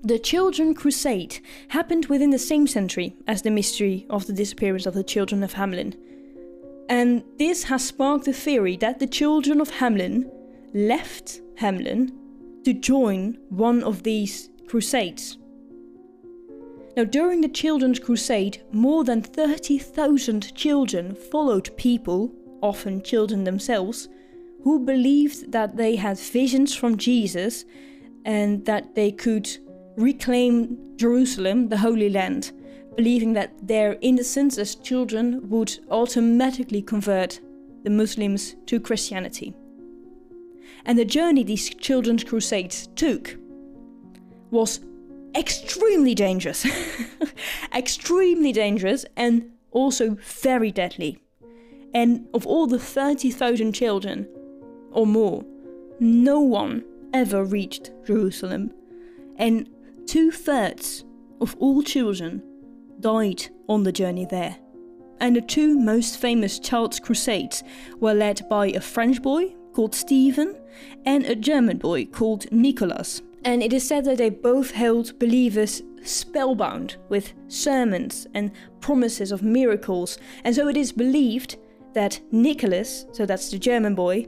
The 0.04 0.18
Children 0.18 0.74
Crusade 0.74 1.40
happened 1.68 2.06
within 2.06 2.30
the 2.30 2.38
same 2.38 2.66
century 2.66 3.16
as 3.26 3.42
the 3.42 3.50
mystery 3.50 4.06
of 4.08 4.26
the 4.26 4.32
disappearance 4.32 4.86
of 4.86 4.94
the 4.94 5.02
children 5.02 5.42
of 5.42 5.54
Hamelin. 5.54 5.96
And 6.88 7.24
this 7.38 7.64
has 7.64 7.86
sparked 7.86 8.26
the 8.26 8.32
theory 8.32 8.76
that 8.76 9.00
the 9.00 9.06
children 9.06 9.60
of 9.60 9.70
Hamelin 9.70 10.30
left 10.72 11.40
Hamelin 11.56 12.12
to 12.64 12.72
join 12.72 13.38
one 13.48 13.82
of 13.82 14.02
these 14.04 14.50
crusades. 14.68 15.38
Now, 16.96 17.04
during 17.04 17.40
the 17.40 17.48
Children's 17.48 17.98
Crusade, 17.98 18.62
more 18.72 19.04
than 19.04 19.22
30,000 19.22 20.54
children 20.54 21.14
followed 21.14 21.76
people, 21.76 22.32
often 22.62 23.02
children 23.02 23.44
themselves, 23.44 24.08
who 24.62 24.78
believed 24.78 25.52
that 25.52 25.76
they 25.76 25.96
had 25.96 26.18
visions 26.18 26.74
from 26.74 26.96
Jesus 26.96 27.64
and 28.24 28.64
that 28.64 28.94
they 28.94 29.12
could 29.12 29.58
reclaim 29.96 30.96
Jerusalem, 30.96 31.68
the 31.68 31.78
Holy 31.78 32.08
Land, 32.08 32.52
believing 32.96 33.32
that 33.34 33.66
their 33.66 33.98
innocence 34.00 34.58
as 34.58 34.74
children 34.74 35.48
would 35.48 35.78
automatically 35.90 36.82
convert 36.82 37.40
the 37.84 37.90
Muslims 37.90 38.56
to 38.66 38.80
Christianity. 38.80 39.54
And 40.84 40.98
the 40.98 41.04
journey 41.04 41.44
these 41.44 41.68
children's 41.68 42.24
crusades 42.24 42.88
took 42.96 43.36
was 44.50 44.80
extremely 45.36 46.14
dangerous. 46.14 46.66
extremely 47.74 48.52
dangerous 48.52 49.04
and 49.16 49.50
also 49.70 50.16
very 50.22 50.70
deadly. 50.70 51.18
And 51.92 52.26
of 52.34 52.46
all 52.46 52.66
the 52.66 52.78
30,000 52.78 53.72
children 53.72 54.28
or 54.92 55.06
more, 55.06 55.44
no 56.00 56.40
one 56.40 56.84
ever 57.12 57.44
reached 57.44 57.90
Jerusalem. 58.06 58.72
And 59.36 59.68
two 60.06 60.30
thirds 60.30 61.04
of 61.40 61.56
all 61.58 61.82
children 61.82 62.42
died 63.00 63.46
on 63.68 63.82
the 63.82 63.92
journey 63.92 64.26
there. 64.26 64.56
And 65.20 65.36
the 65.36 65.40
two 65.40 65.78
most 65.78 66.18
famous 66.18 66.58
Child's 66.58 67.00
Crusades 67.00 67.62
were 68.00 68.14
led 68.14 68.48
by 68.48 68.68
a 68.68 68.80
French 68.80 69.22
boy 69.22 69.54
called 69.72 69.94
Stephen 69.94 70.56
and 71.04 71.24
a 71.24 71.34
German 71.34 71.78
boy 71.78 72.06
called 72.06 72.50
Nicholas 72.52 73.22
and 73.46 73.62
it 73.62 73.72
is 73.72 73.86
said 73.86 74.04
that 74.04 74.18
they 74.18 74.28
both 74.28 74.72
held 74.72 75.16
believers 75.20 75.80
spellbound 76.02 76.96
with 77.08 77.32
sermons 77.46 78.26
and 78.34 78.50
promises 78.80 79.30
of 79.30 79.40
miracles, 79.42 80.18
and 80.42 80.52
so 80.52 80.66
it 80.66 80.76
is 80.76 80.90
believed 80.90 81.56
that 81.94 82.20
Nicholas, 82.32 83.06
so 83.12 83.24
that's 83.24 83.50
the 83.52 83.58
German 83.58 83.94
boy, 83.94 84.26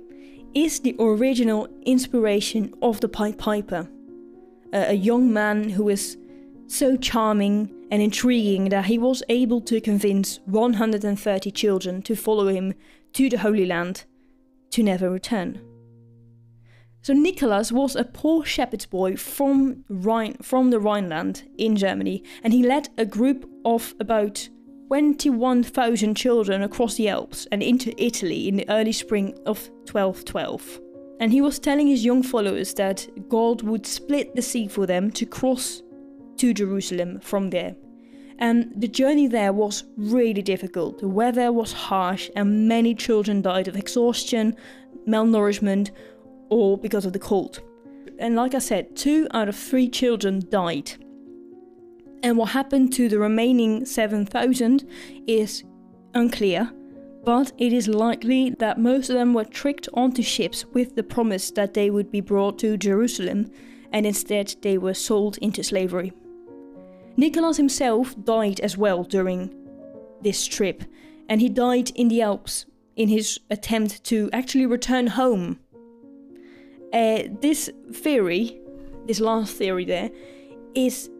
is 0.54 0.78
the 0.78 0.94
original 1.00 1.66
inspiration 1.84 2.72
of 2.80 3.00
the 3.00 3.08
Pied 3.08 3.38
Piper. 3.38 3.88
A 4.72 4.94
young 4.94 5.32
man 5.32 5.70
who 5.70 5.88
is 5.88 6.16
so 6.66 6.96
charming 6.96 7.74
and 7.90 8.02
intriguing 8.02 8.68
that 8.68 8.86
he 8.86 8.98
was 8.98 9.22
able 9.28 9.60
to 9.62 9.80
convince 9.80 10.40
130 10.46 11.50
children 11.50 12.02
to 12.02 12.14
follow 12.14 12.48
him 12.48 12.74
to 13.14 13.30
the 13.30 13.38
Holy 13.38 13.64
Land 13.64 14.04
to 14.70 14.82
never 14.82 15.10
return. 15.10 15.60
So 17.00 17.14
Nicholas 17.14 17.72
was 17.72 17.96
a 17.96 18.04
poor 18.04 18.44
shepherd's 18.44 18.84
boy 18.84 19.16
from 19.16 19.84
Rhine, 19.88 20.36
from 20.42 20.70
the 20.70 20.80
Rhineland 20.80 21.48
in 21.56 21.76
Germany, 21.76 22.22
and 22.42 22.52
he 22.52 22.66
led 22.66 22.90
a 22.98 23.06
group 23.06 23.48
of 23.64 23.94
about 23.98 24.48
21,000 24.88 26.14
children 26.14 26.62
across 26.62 26.96
the 26.96 27.08
Alps 27.08 27.46
and 27.52 27.62
into 27.62 27.94
Italy 28.02 28.48
in 28.48 28.56
the 28.56 28.68
early 28.68 28.92
spring 28.92 29.32
of 29.46 29.68
1212. 29.90 30.80
And 31.20 31.32
he 31.32 31.40
was 31.40 31.58
telling 31.58 31.88
his 31.88 32.04
young 32.04 32.22
followers 32.22 32.74
that 32.74 33.28
God 33.28 33.62
would 33.62 33.86
split 33.86 34.34
the 34.34 34.42
sea 34.42 34.68
for 34.68 34.86
them 34.86 35.10
to 35.12 35.26
cross 35.26 35.82
to 36.36 36.54
Jerusalem 36.54 37.20
from 37.20 37.50
there. 37.50 37.74
And 38.38 38.72
the 38.76 38.86
journey 38.86 39.26
there 39.26 39.52
was 39.52 39.84
really 39.96 40.42
difficult. 40.42 41.00
The 41.00 41.08
weather 41.08 41.50
was 41.50 41.72
harsh, 41.72 42.30
and 42.36 42.68
many 42.68 42.94
children 42.94 43.42
died 43.42 43.66
of 43.66 43.76
exhaustion, 43.76 44.54
malnourishment, 45.08 45.90
or 46.48 46.78
because 46.78 47.04
of 47.04 47.12
the 47.12 47.18
cold. 47.18 47.60
And 48.20 48.36
like 48.36 48.54
I 48.54 48.60
said, 48.60 48.96
two 48.96 49.26
out 49.32 49.48
of 49.48 49.56
three 49.56 49.88
children 49.88 50.42
died. 50.50 50.92
And 52.22 52.36
what 52.36 52.50
happened 52.50 52.92
to 52.94 53.08
the 53.08 53.18
remaining 53.18 53.84
7,000 53.84 54.88
is 55.26 55.64
unclear, 56.14 56.72
but 57.24 57.52
it 57.58 57.72
is 57.72 57.88
likely 57.88 58.50
that 58.58 58.78
most 58.78 59.10
of 59.10 59.16
them 59.16 59.34
were 59.34 59.44
tricked 59.44 59.88
onto 59.94 60.22
ships 60.22 60.64
with 60.72 60.94
the 60.94 61.02
promise 61.02 61.50
that 61.52 61.74
they 61.74 61.90
would 61.90 62.10
be 62.10 62.20
brought 62.20 62.58
to 62.60 62.76
Jerusalem, 62.76 63.50
and 63.92 64.06
instead 64.06 64.54
they 64.62 64.78
were 64.78 64.94
sold 64.94 65.38
into 65.38 65.62
slavery. 65.62 66.12
Nicholas 67.16 67.56
himself 67.56 68.14
died 68.24 68.60
as 68.60 68.76
well 68.76 69.02
during 69.02 69.54
this 70.22 70.46
trip, 70.46 70.84
and 71.28 71.40
he 71.40 71.48
died 71.48 71.90
in 71.94 72.08
the 72.08 72.22
Alps 72.22 72.66
in 72.96 73.08
his 73.08 73.38
attempt 73.50 74.04
to 74.04 74.30
actually 74.32 74.66
return 74.66 75.08
home. 75.08 75.58
Uh, 76.92 77.24
this 77.40 77.70
theory, 77.92 78.58
this 79.06 79.20
last 79.20 79.54
theory 79.56 79.84
there, 79.84 80.10
is 80.74 81.10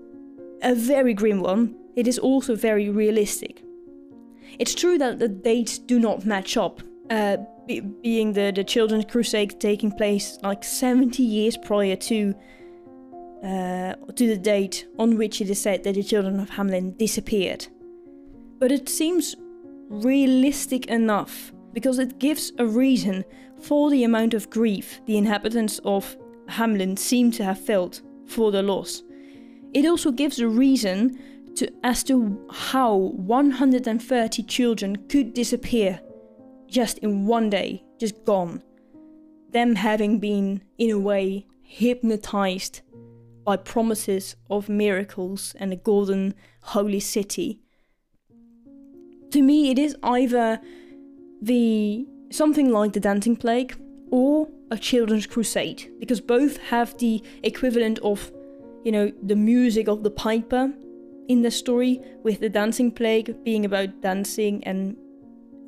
a 0.63 0.75
very 0.75 1.15
grim 1.15 1.41
one. 1.41 1.77
It 1.97 2.07
is 2.07 2.19
also 2.19 2.55
very 2.55 2.89
realistic. 2.89 3.63
It's 4.59 4.75
true 4.75 4.99
that 4.99 5.19
the 5.19 5.29
dates 5.29 5.79
do 5.79 5.99
not 5.99 6.27
match 6.27 6.57
up, 6.57 6.81
uh, 7.11 7.37
be- 7.67 7.81
being 7.81 8.33
the, 8.33 8.53
the 8.55 8.65
Children's 8.65 9.05
Crusade 9.05 9.61
taking 9.61 9.93
place 9.93 10.39
like 10.43 10.65
70 10.65 11.23
years 11.23 11.57
prior 11.57 11.97
to 11.97 12.35
uh, 13.43 13.95
to 14.17 14.27
the 14.27 14.37
date 14.37 14.89
on 14.99 15.17
which 15.17 15.41
it 15.41 15.49
is 15.49 15.61
said 15.61 15.85
that 15.85 15.95
the 15.95 16.03
children 16.03 16.41
of 16.41 16.51
Hamelin 16.51 16.99
disappeared. 16.99 17.69
But 18.59 18.73
it 18.73 18.89
seems 18.89 19.37
realistic 19.89 20.87
enough 20.87 21.53
because 21.73 22.01
it 22.01 22.19
gives 22.19 22.53
a 22.59 22.67
reason 22.67 23.25
for 23.61 23.91
the 23.91 24.03
amount 24.03 24.35
of 24.35 24.51
grief 24.51 25.01
the 25.07 25.17
inhabitants 25.17 25.79
of 25.85 26.17
Hamelin 26.49 26.99
seem 26.99 27.31
to 27.33 27.45
have 27.45 27.61
felt 27.61 28.03
for 28.27 28.51
the 28.51 28.63
loss. 28.63 29.03
It 29.73 29.87
also 29.87 30.11
gives 30.11 30.41
a 30.41 30.49
reason 30.49 31.19
to, 31.59 31.73
as 31.83 32.03
to 32.05 32.47
how 32.51 32.95
130 32.95 34.43
children 34.45 34.97
could 35.09 35.35
disappear 35.35 36.01
just 36.69 36.99
in 36.99 37.27
one 37.27 37.51
day, 37.51 37.85
just 37.99 38.25
gone. 38.25 38.63
Them 39.51 39.75
having 39.75 40.19
been, 40.19 40.63
in 40.77 40.91
a 40.91 40.99
way, 40.99 41.47
hypnotized 41.63 42.83
by 43.45 43.57
promises 43.57 44.37
of 44.51 44.69
miracles 44.69 45.55
and 45.59 45.73
a 45.73 45.77
golden 45.77 46.35
holy 46.63 47.01
city. 47.01 47.61
To 49.31 49.43
me, 49.43 49.71
it 49.71 49.79
is 49.79 49.97
either 50.03 50.61
the 51.41 52.07
something 52.31 52.71
like 52.71 52.93
the 52.93 53.01
Dancing 53.01 53.37
Plague 53.37 53.75
or 54.11 54.49
a 54.71 54.77
children's 54.77 55.27
crusade, 55.27 55.91
because 55.99 56.21
both 56.21 56.59
have 56.59 56.97
the 56.99 57.23
equivalent 57.43 57.99
of, 58.01 58.31
you 58.85 58.93
know, 58.93 59.11
the 59.23 59.37
music 59.37 59.89
of 59.89 60.03
the 60.03 60.11
piper 60.11 60.73
in 61.29 61.43
the 61.43 61.51
story, 61.51 62.01
with 62.23 62.41
the 62.41 62.49
Dancing 62.49 62.91
Plague 62.91 63.45
being 63.45 63.65
about 63.65 64.01
dancing 64.01 64.65
and 64.65 64.97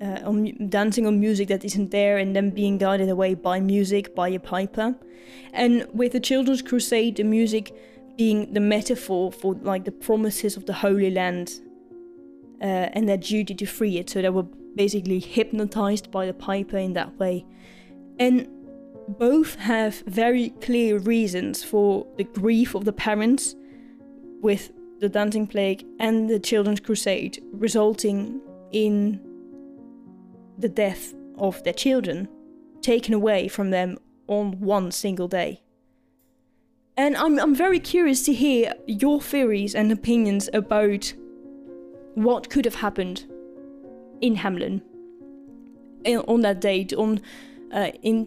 uh, 0.03 0.21
on 0.25 0.69
dancing 0.69 1.07
on 1.07 1.21
music 1.21 1.49
that 1.49 1.65
isn't 1.65 1.91
there 1.91 2.17
and 2.17 2.35
then 2.35 2.51
being 2.51 2.79
guided 2.79 3.11
away 3.11 3.35
by 3.35 3.61
music 3.61 4.15
by 4.15 4.29
a 4.29 4.41
piper. 4.41 4.97
And 5.53 5.87
with 5.93 6.13
the 6.13 6.21
children's 6.21 6.63
crusade 6.63 7.17
the 7.17 7.25
music 7.25 7.75
being 8.17 8.53
the 8.53 8.61
metaphor 8.61 9.31
for 9.31 9.55
like 9.63 9.85
the 9.85 9.93
promises 9.93 10.57
of 10.57 10.67
the 10.67 10.73
holy 10.73 11.11
land 11.11 11.61
uh, 12.63 12.89
and 12.95 13.09
their 13.09 13.19
duty 13.19 13.55
to 13.55 13.67
free 13.67 13.99
it. 13.99 14.11
So 14.11 14.23
they 14.23 14.31
were 14.31 14.47
basically 14.75 15.19
hypnotized 15.19 16.11
by 16.11 16.27
the 16.27 16.35
piper 16.35 16.79
in 16.79 16.95
that 16.95 17.19
way. 17.19 17.45
And 18.19 18.49
both 19.09 19.57
have 19.57 20.01
very 20.07 20.51
clear 20.61 20.99
reasons 20.99 21.65
for 21.65 22.07
the 22.17 22.25
grief 22.25 22.75
of 22.75 22.85
the 22.85 22.93
parents 22.93 23.55
with 24.41 24.71
the 25.01 25.09
dancing 25.09 25.47
plague 25.47 25.85
and 25.99 26.29
the 26.29 26.39
children's 26.39 26.81
crusade 26.81 27.43
resulting 27.53 28.41
in 28.71 29.21
the 30.59 30.69
death 30.69 31.15
of 31.39 31.63
their 31.65 31.73
children 31.73 32.29
taken 32.83 33.15
away 33.15 33.49
from 33.49 33.71
them 33.71 33.99
on 34.29 34.61
one 34.61 34.93
single 34.93 35.27
day. 35.27 35.63
And 36.97 37.17
I'm, 37.17 37.39
I'm 37.39 37.55
very 37.55 37.81
curious 37.81 38.23
to 38.25 38.33
hear 38.35 38.75
your 38.87 39.21
theories 39.23 39.75
and 39.75 39.91
opinions 39.91 40.51
about 40.53 41.13
what 42.15 42.51
could 42.51 42.67
have 42.67 42.75
happened 42.77 43.25
in 44.21 44.37
Hamelin 44.37 44.83
on 46.29 46.41
that 46.43 46.61
date 46.61 46.93
on 46.93 47.21
uh, 47.73 47.91
in 48.03 48.27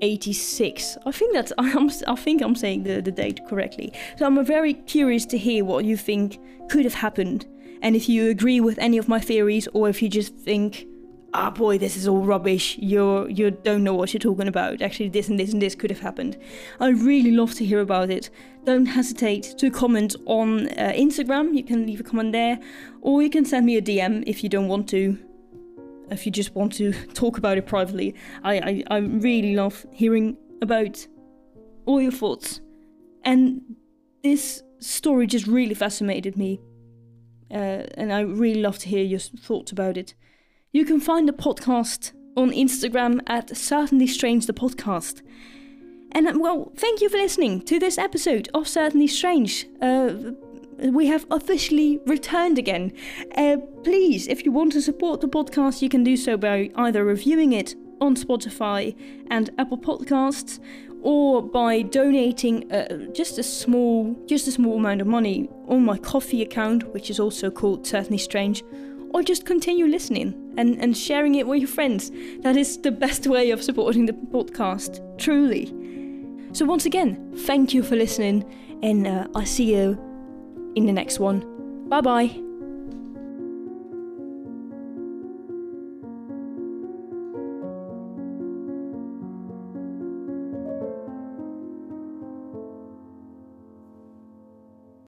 1286. 0.00 0.98
I 1.06 1.10
think 1.10 1.32
that's 1.34 1.52
I'm, 1.58 1.90
I 2.06 2.16
think 2.16 2.42
I'm 2.42 2.54
saying 2.54 2.84
the, 2.84 3.00
the 3.00 3.12
date 3.12 3.40
correctly. 3.48 3.92
So 4.18 4.26
I'm 4.26 4.44
very 4.44 4.74
curious 4.74 5.26
to 5.26 5.38
hear 5.38 5.64
what 5.64 5.84
you 5.84 5.96
think 5.96 6.38
could 6.68 6.84
have 6.84 6.94
happened 6.94 7.46
and 7.82 7.94
if 7.94 8.08
you 8.08 8.30
agree 8.30 8.60
with 8.60 8.78
any 8.78 8.98
of 8.98 9.08
my 9.08 9.20
theories 9.20 9.68
or 9.72 9.88
if 9.88 10.02
you 10.02 10.08
just 10.08 10.34
think 10.34 10.86
ah, 11.34 11.48
oh 11.48 11.50
boy, 11.50 11.78
this 11.78 11.96
is 11.96 12.08
all 12.08 12.24
rubbish. 12.24 12.78
You 12.78 13.26
you 13.28 13.50
don't 13.50 13.84
know 13.84 13.94
what 13.94 14.12
you're 14.12 14.20
talking 14.20 14.48
about. 14.48 14.80
Actually, 14.80 15.10
this 15.10 15.28
and 15.28 15.38
this 15.38 15.52
and 15.52 15.60
this 15.60 15.74
could 15.74 15.90
have 15.90 16.00
happened. 16.00 16.38
I 16.80 16.88
really 16.88 17.30
love 17.30 17.54
to 17.54 17.64
hear 17.64 17.80
about 17.80 18.10
it. 18.10 18.30
Don't 18.64 18.86
hesitate 18.86 19.54
to 19.58 19.70
comment 19.70 20.16
on 20.24 20.68
uh, 20.70 20.92
Instagram. 20.96 21.54
You 21.54 21.62
can 21.62 21.86
leave 21.86 22.00
a 22.00 22.02
comment 22.02 22.32
there, 22.32 22.58
or 23.02 23.22
you 23.22 23.30
can 23.30 23.44
send 23.44 23.66
me 23.66 23.76
a 23.76 23.82
DM 23.82 24.24
if 24.26 24.42
you 24.42 24.48
don't 24.48 24.68
want 24.68 24.88
to. 24.90 25.18
If 26.10 26.26
you 26.26 26.32
just 26.32 26.54
want 26.54 26.72
to 26.74 26.92
talk 27.14 27.38
about 27.38 27.58
it 27.58 27.66
privately, 27.66 28.14
I 28.42 28.58
I, 28.58 28.84
I 28.96 28.98
really 28.98 29.54
love 29.54 29.86
hearing 29.92 30.36
about 30.62 31.06
all 31.86 32.00
your 32.00 32.12
thoughts. 32.12 32.60
And 33.24 33.62
this 34.22 34.62
story 34.78 35.26
just 35.26 35.46
really 35.46 35.74
fascinated 35.74 36.36
me. 36.36 36.60
Uh, 37.50 37.84
and 37.96 38.12
I 38.12 38.20
really 38.20 38.60
love 38.60 38.78
to 38.78 38.88
hear 38.88 39.04
your 39.04 39.20
thoughts 39.20 39.72
about 39.72 39.96
it. 39.96 40.14
You 40.72 40.84
can 40.84 41.00
find 41.00 41.28
the 41.28 41.32
podcast 41.32 42.12
on 42.36 42.50
Instagram 42.50 43.20
at 43.26 43.56
Certainly 43.56 44.08
Strange 44.08 44.46
the 44.46 44.52
Podcast. 44.52 45.22
And 46.12 46.28
uh, 46.28 46.34
well, 46.36 46.72
thank 46.76 47.00
you 47.00 47.08
for 47.08 47.16
listening 47.16 47.62
to 47.62 47.78
this 47.78 47.98
episode 47.98 48.48
of 48.52 48.68
Certainly 48.68 49.08
Strange. 49.08 49.66
Uh, 49.80 50.14
we 50.78 51.06
have 51.06 51.26
officially 51.30 52.00
returned 52.06 52.58
again. 52.58 52.92
Uh, 53.36 53.56
please, 53.82 54.26
if 54.28 54.44
you 54.44 54.52
want 54.52 54.72
to 54.72 54.82
support 54.82 55.20
the 55.20 55.28
podcast, 55.28 55.82
you 55.82 55.88
can 55.88 56.04
do 56.04 56.16
so 56.16 56.36
by 56.36 56.70
either 56.76 57.04
reviewing 57.04 57.52
it 57.52 57.74
on 58.00 58.14
Spotify 58.14 58.94
and 59.30 59.50
Apple 59.58 59.78
Podcasts, 59.78 60.60
or 61.02 61.42
by 61.42 61.82
donating 61.82 62.70
uh, 62.72 63.12
just 63.12 63.38
a 63.38 63.42
small, 63.42 64.16
just 64.26 64.48
a 64.48 64.52
small 64.52 64.76
amount 64.76 65.00
of 65.00 65.06
money 65.06 65.48
on 65.68 65.84
my 65.84 65.96
Ko-fi 65.98 66.42
account, 66.42 66.92
which 66.92 67.10
is 67.10 67.20
also 67.20 67.50
called 67.50 67.86
Certainly 67.86 68.18
Strange 68.18 68.64
or 69.16 69.22
just 69.22 69.46
continue 69.46 69.86
listening 69.86 70.34
and, 70.58 70.78
and 70.82 70.96
sharing 70.96 71.36
it 71.36 71.46
with 71.46 71.60
your 71.60 71.68
friends. 71.68 72.10
That 72.40 72.56
is 72.56 72.78
the 72.78 72.90
best 72.90 73.26
way 73.26 73.50
of 73.50 73.62
supporting 73.62 74.04
the 74.04 74.12
podcast, 74.12 75.00
truly. 75.18 75.72
So, 76.52 76.64
once 76.64 76.86
again, 76.86 77.32
thank 77.46 77.72
you 77.72 77.82
for 77.82 77.96
listening, 77.96 78.44
and 78.82 79.06
uh, 79.06 79.26
I'll 79.34 79.46
see 79.46 79.74
you 79.74 80.05
in 80.76 80.86
the 80.86 80.92
next 80.92 81.18
one. 81.18 81.42
Bye 81.88 82.00
bye. 82.00 82.45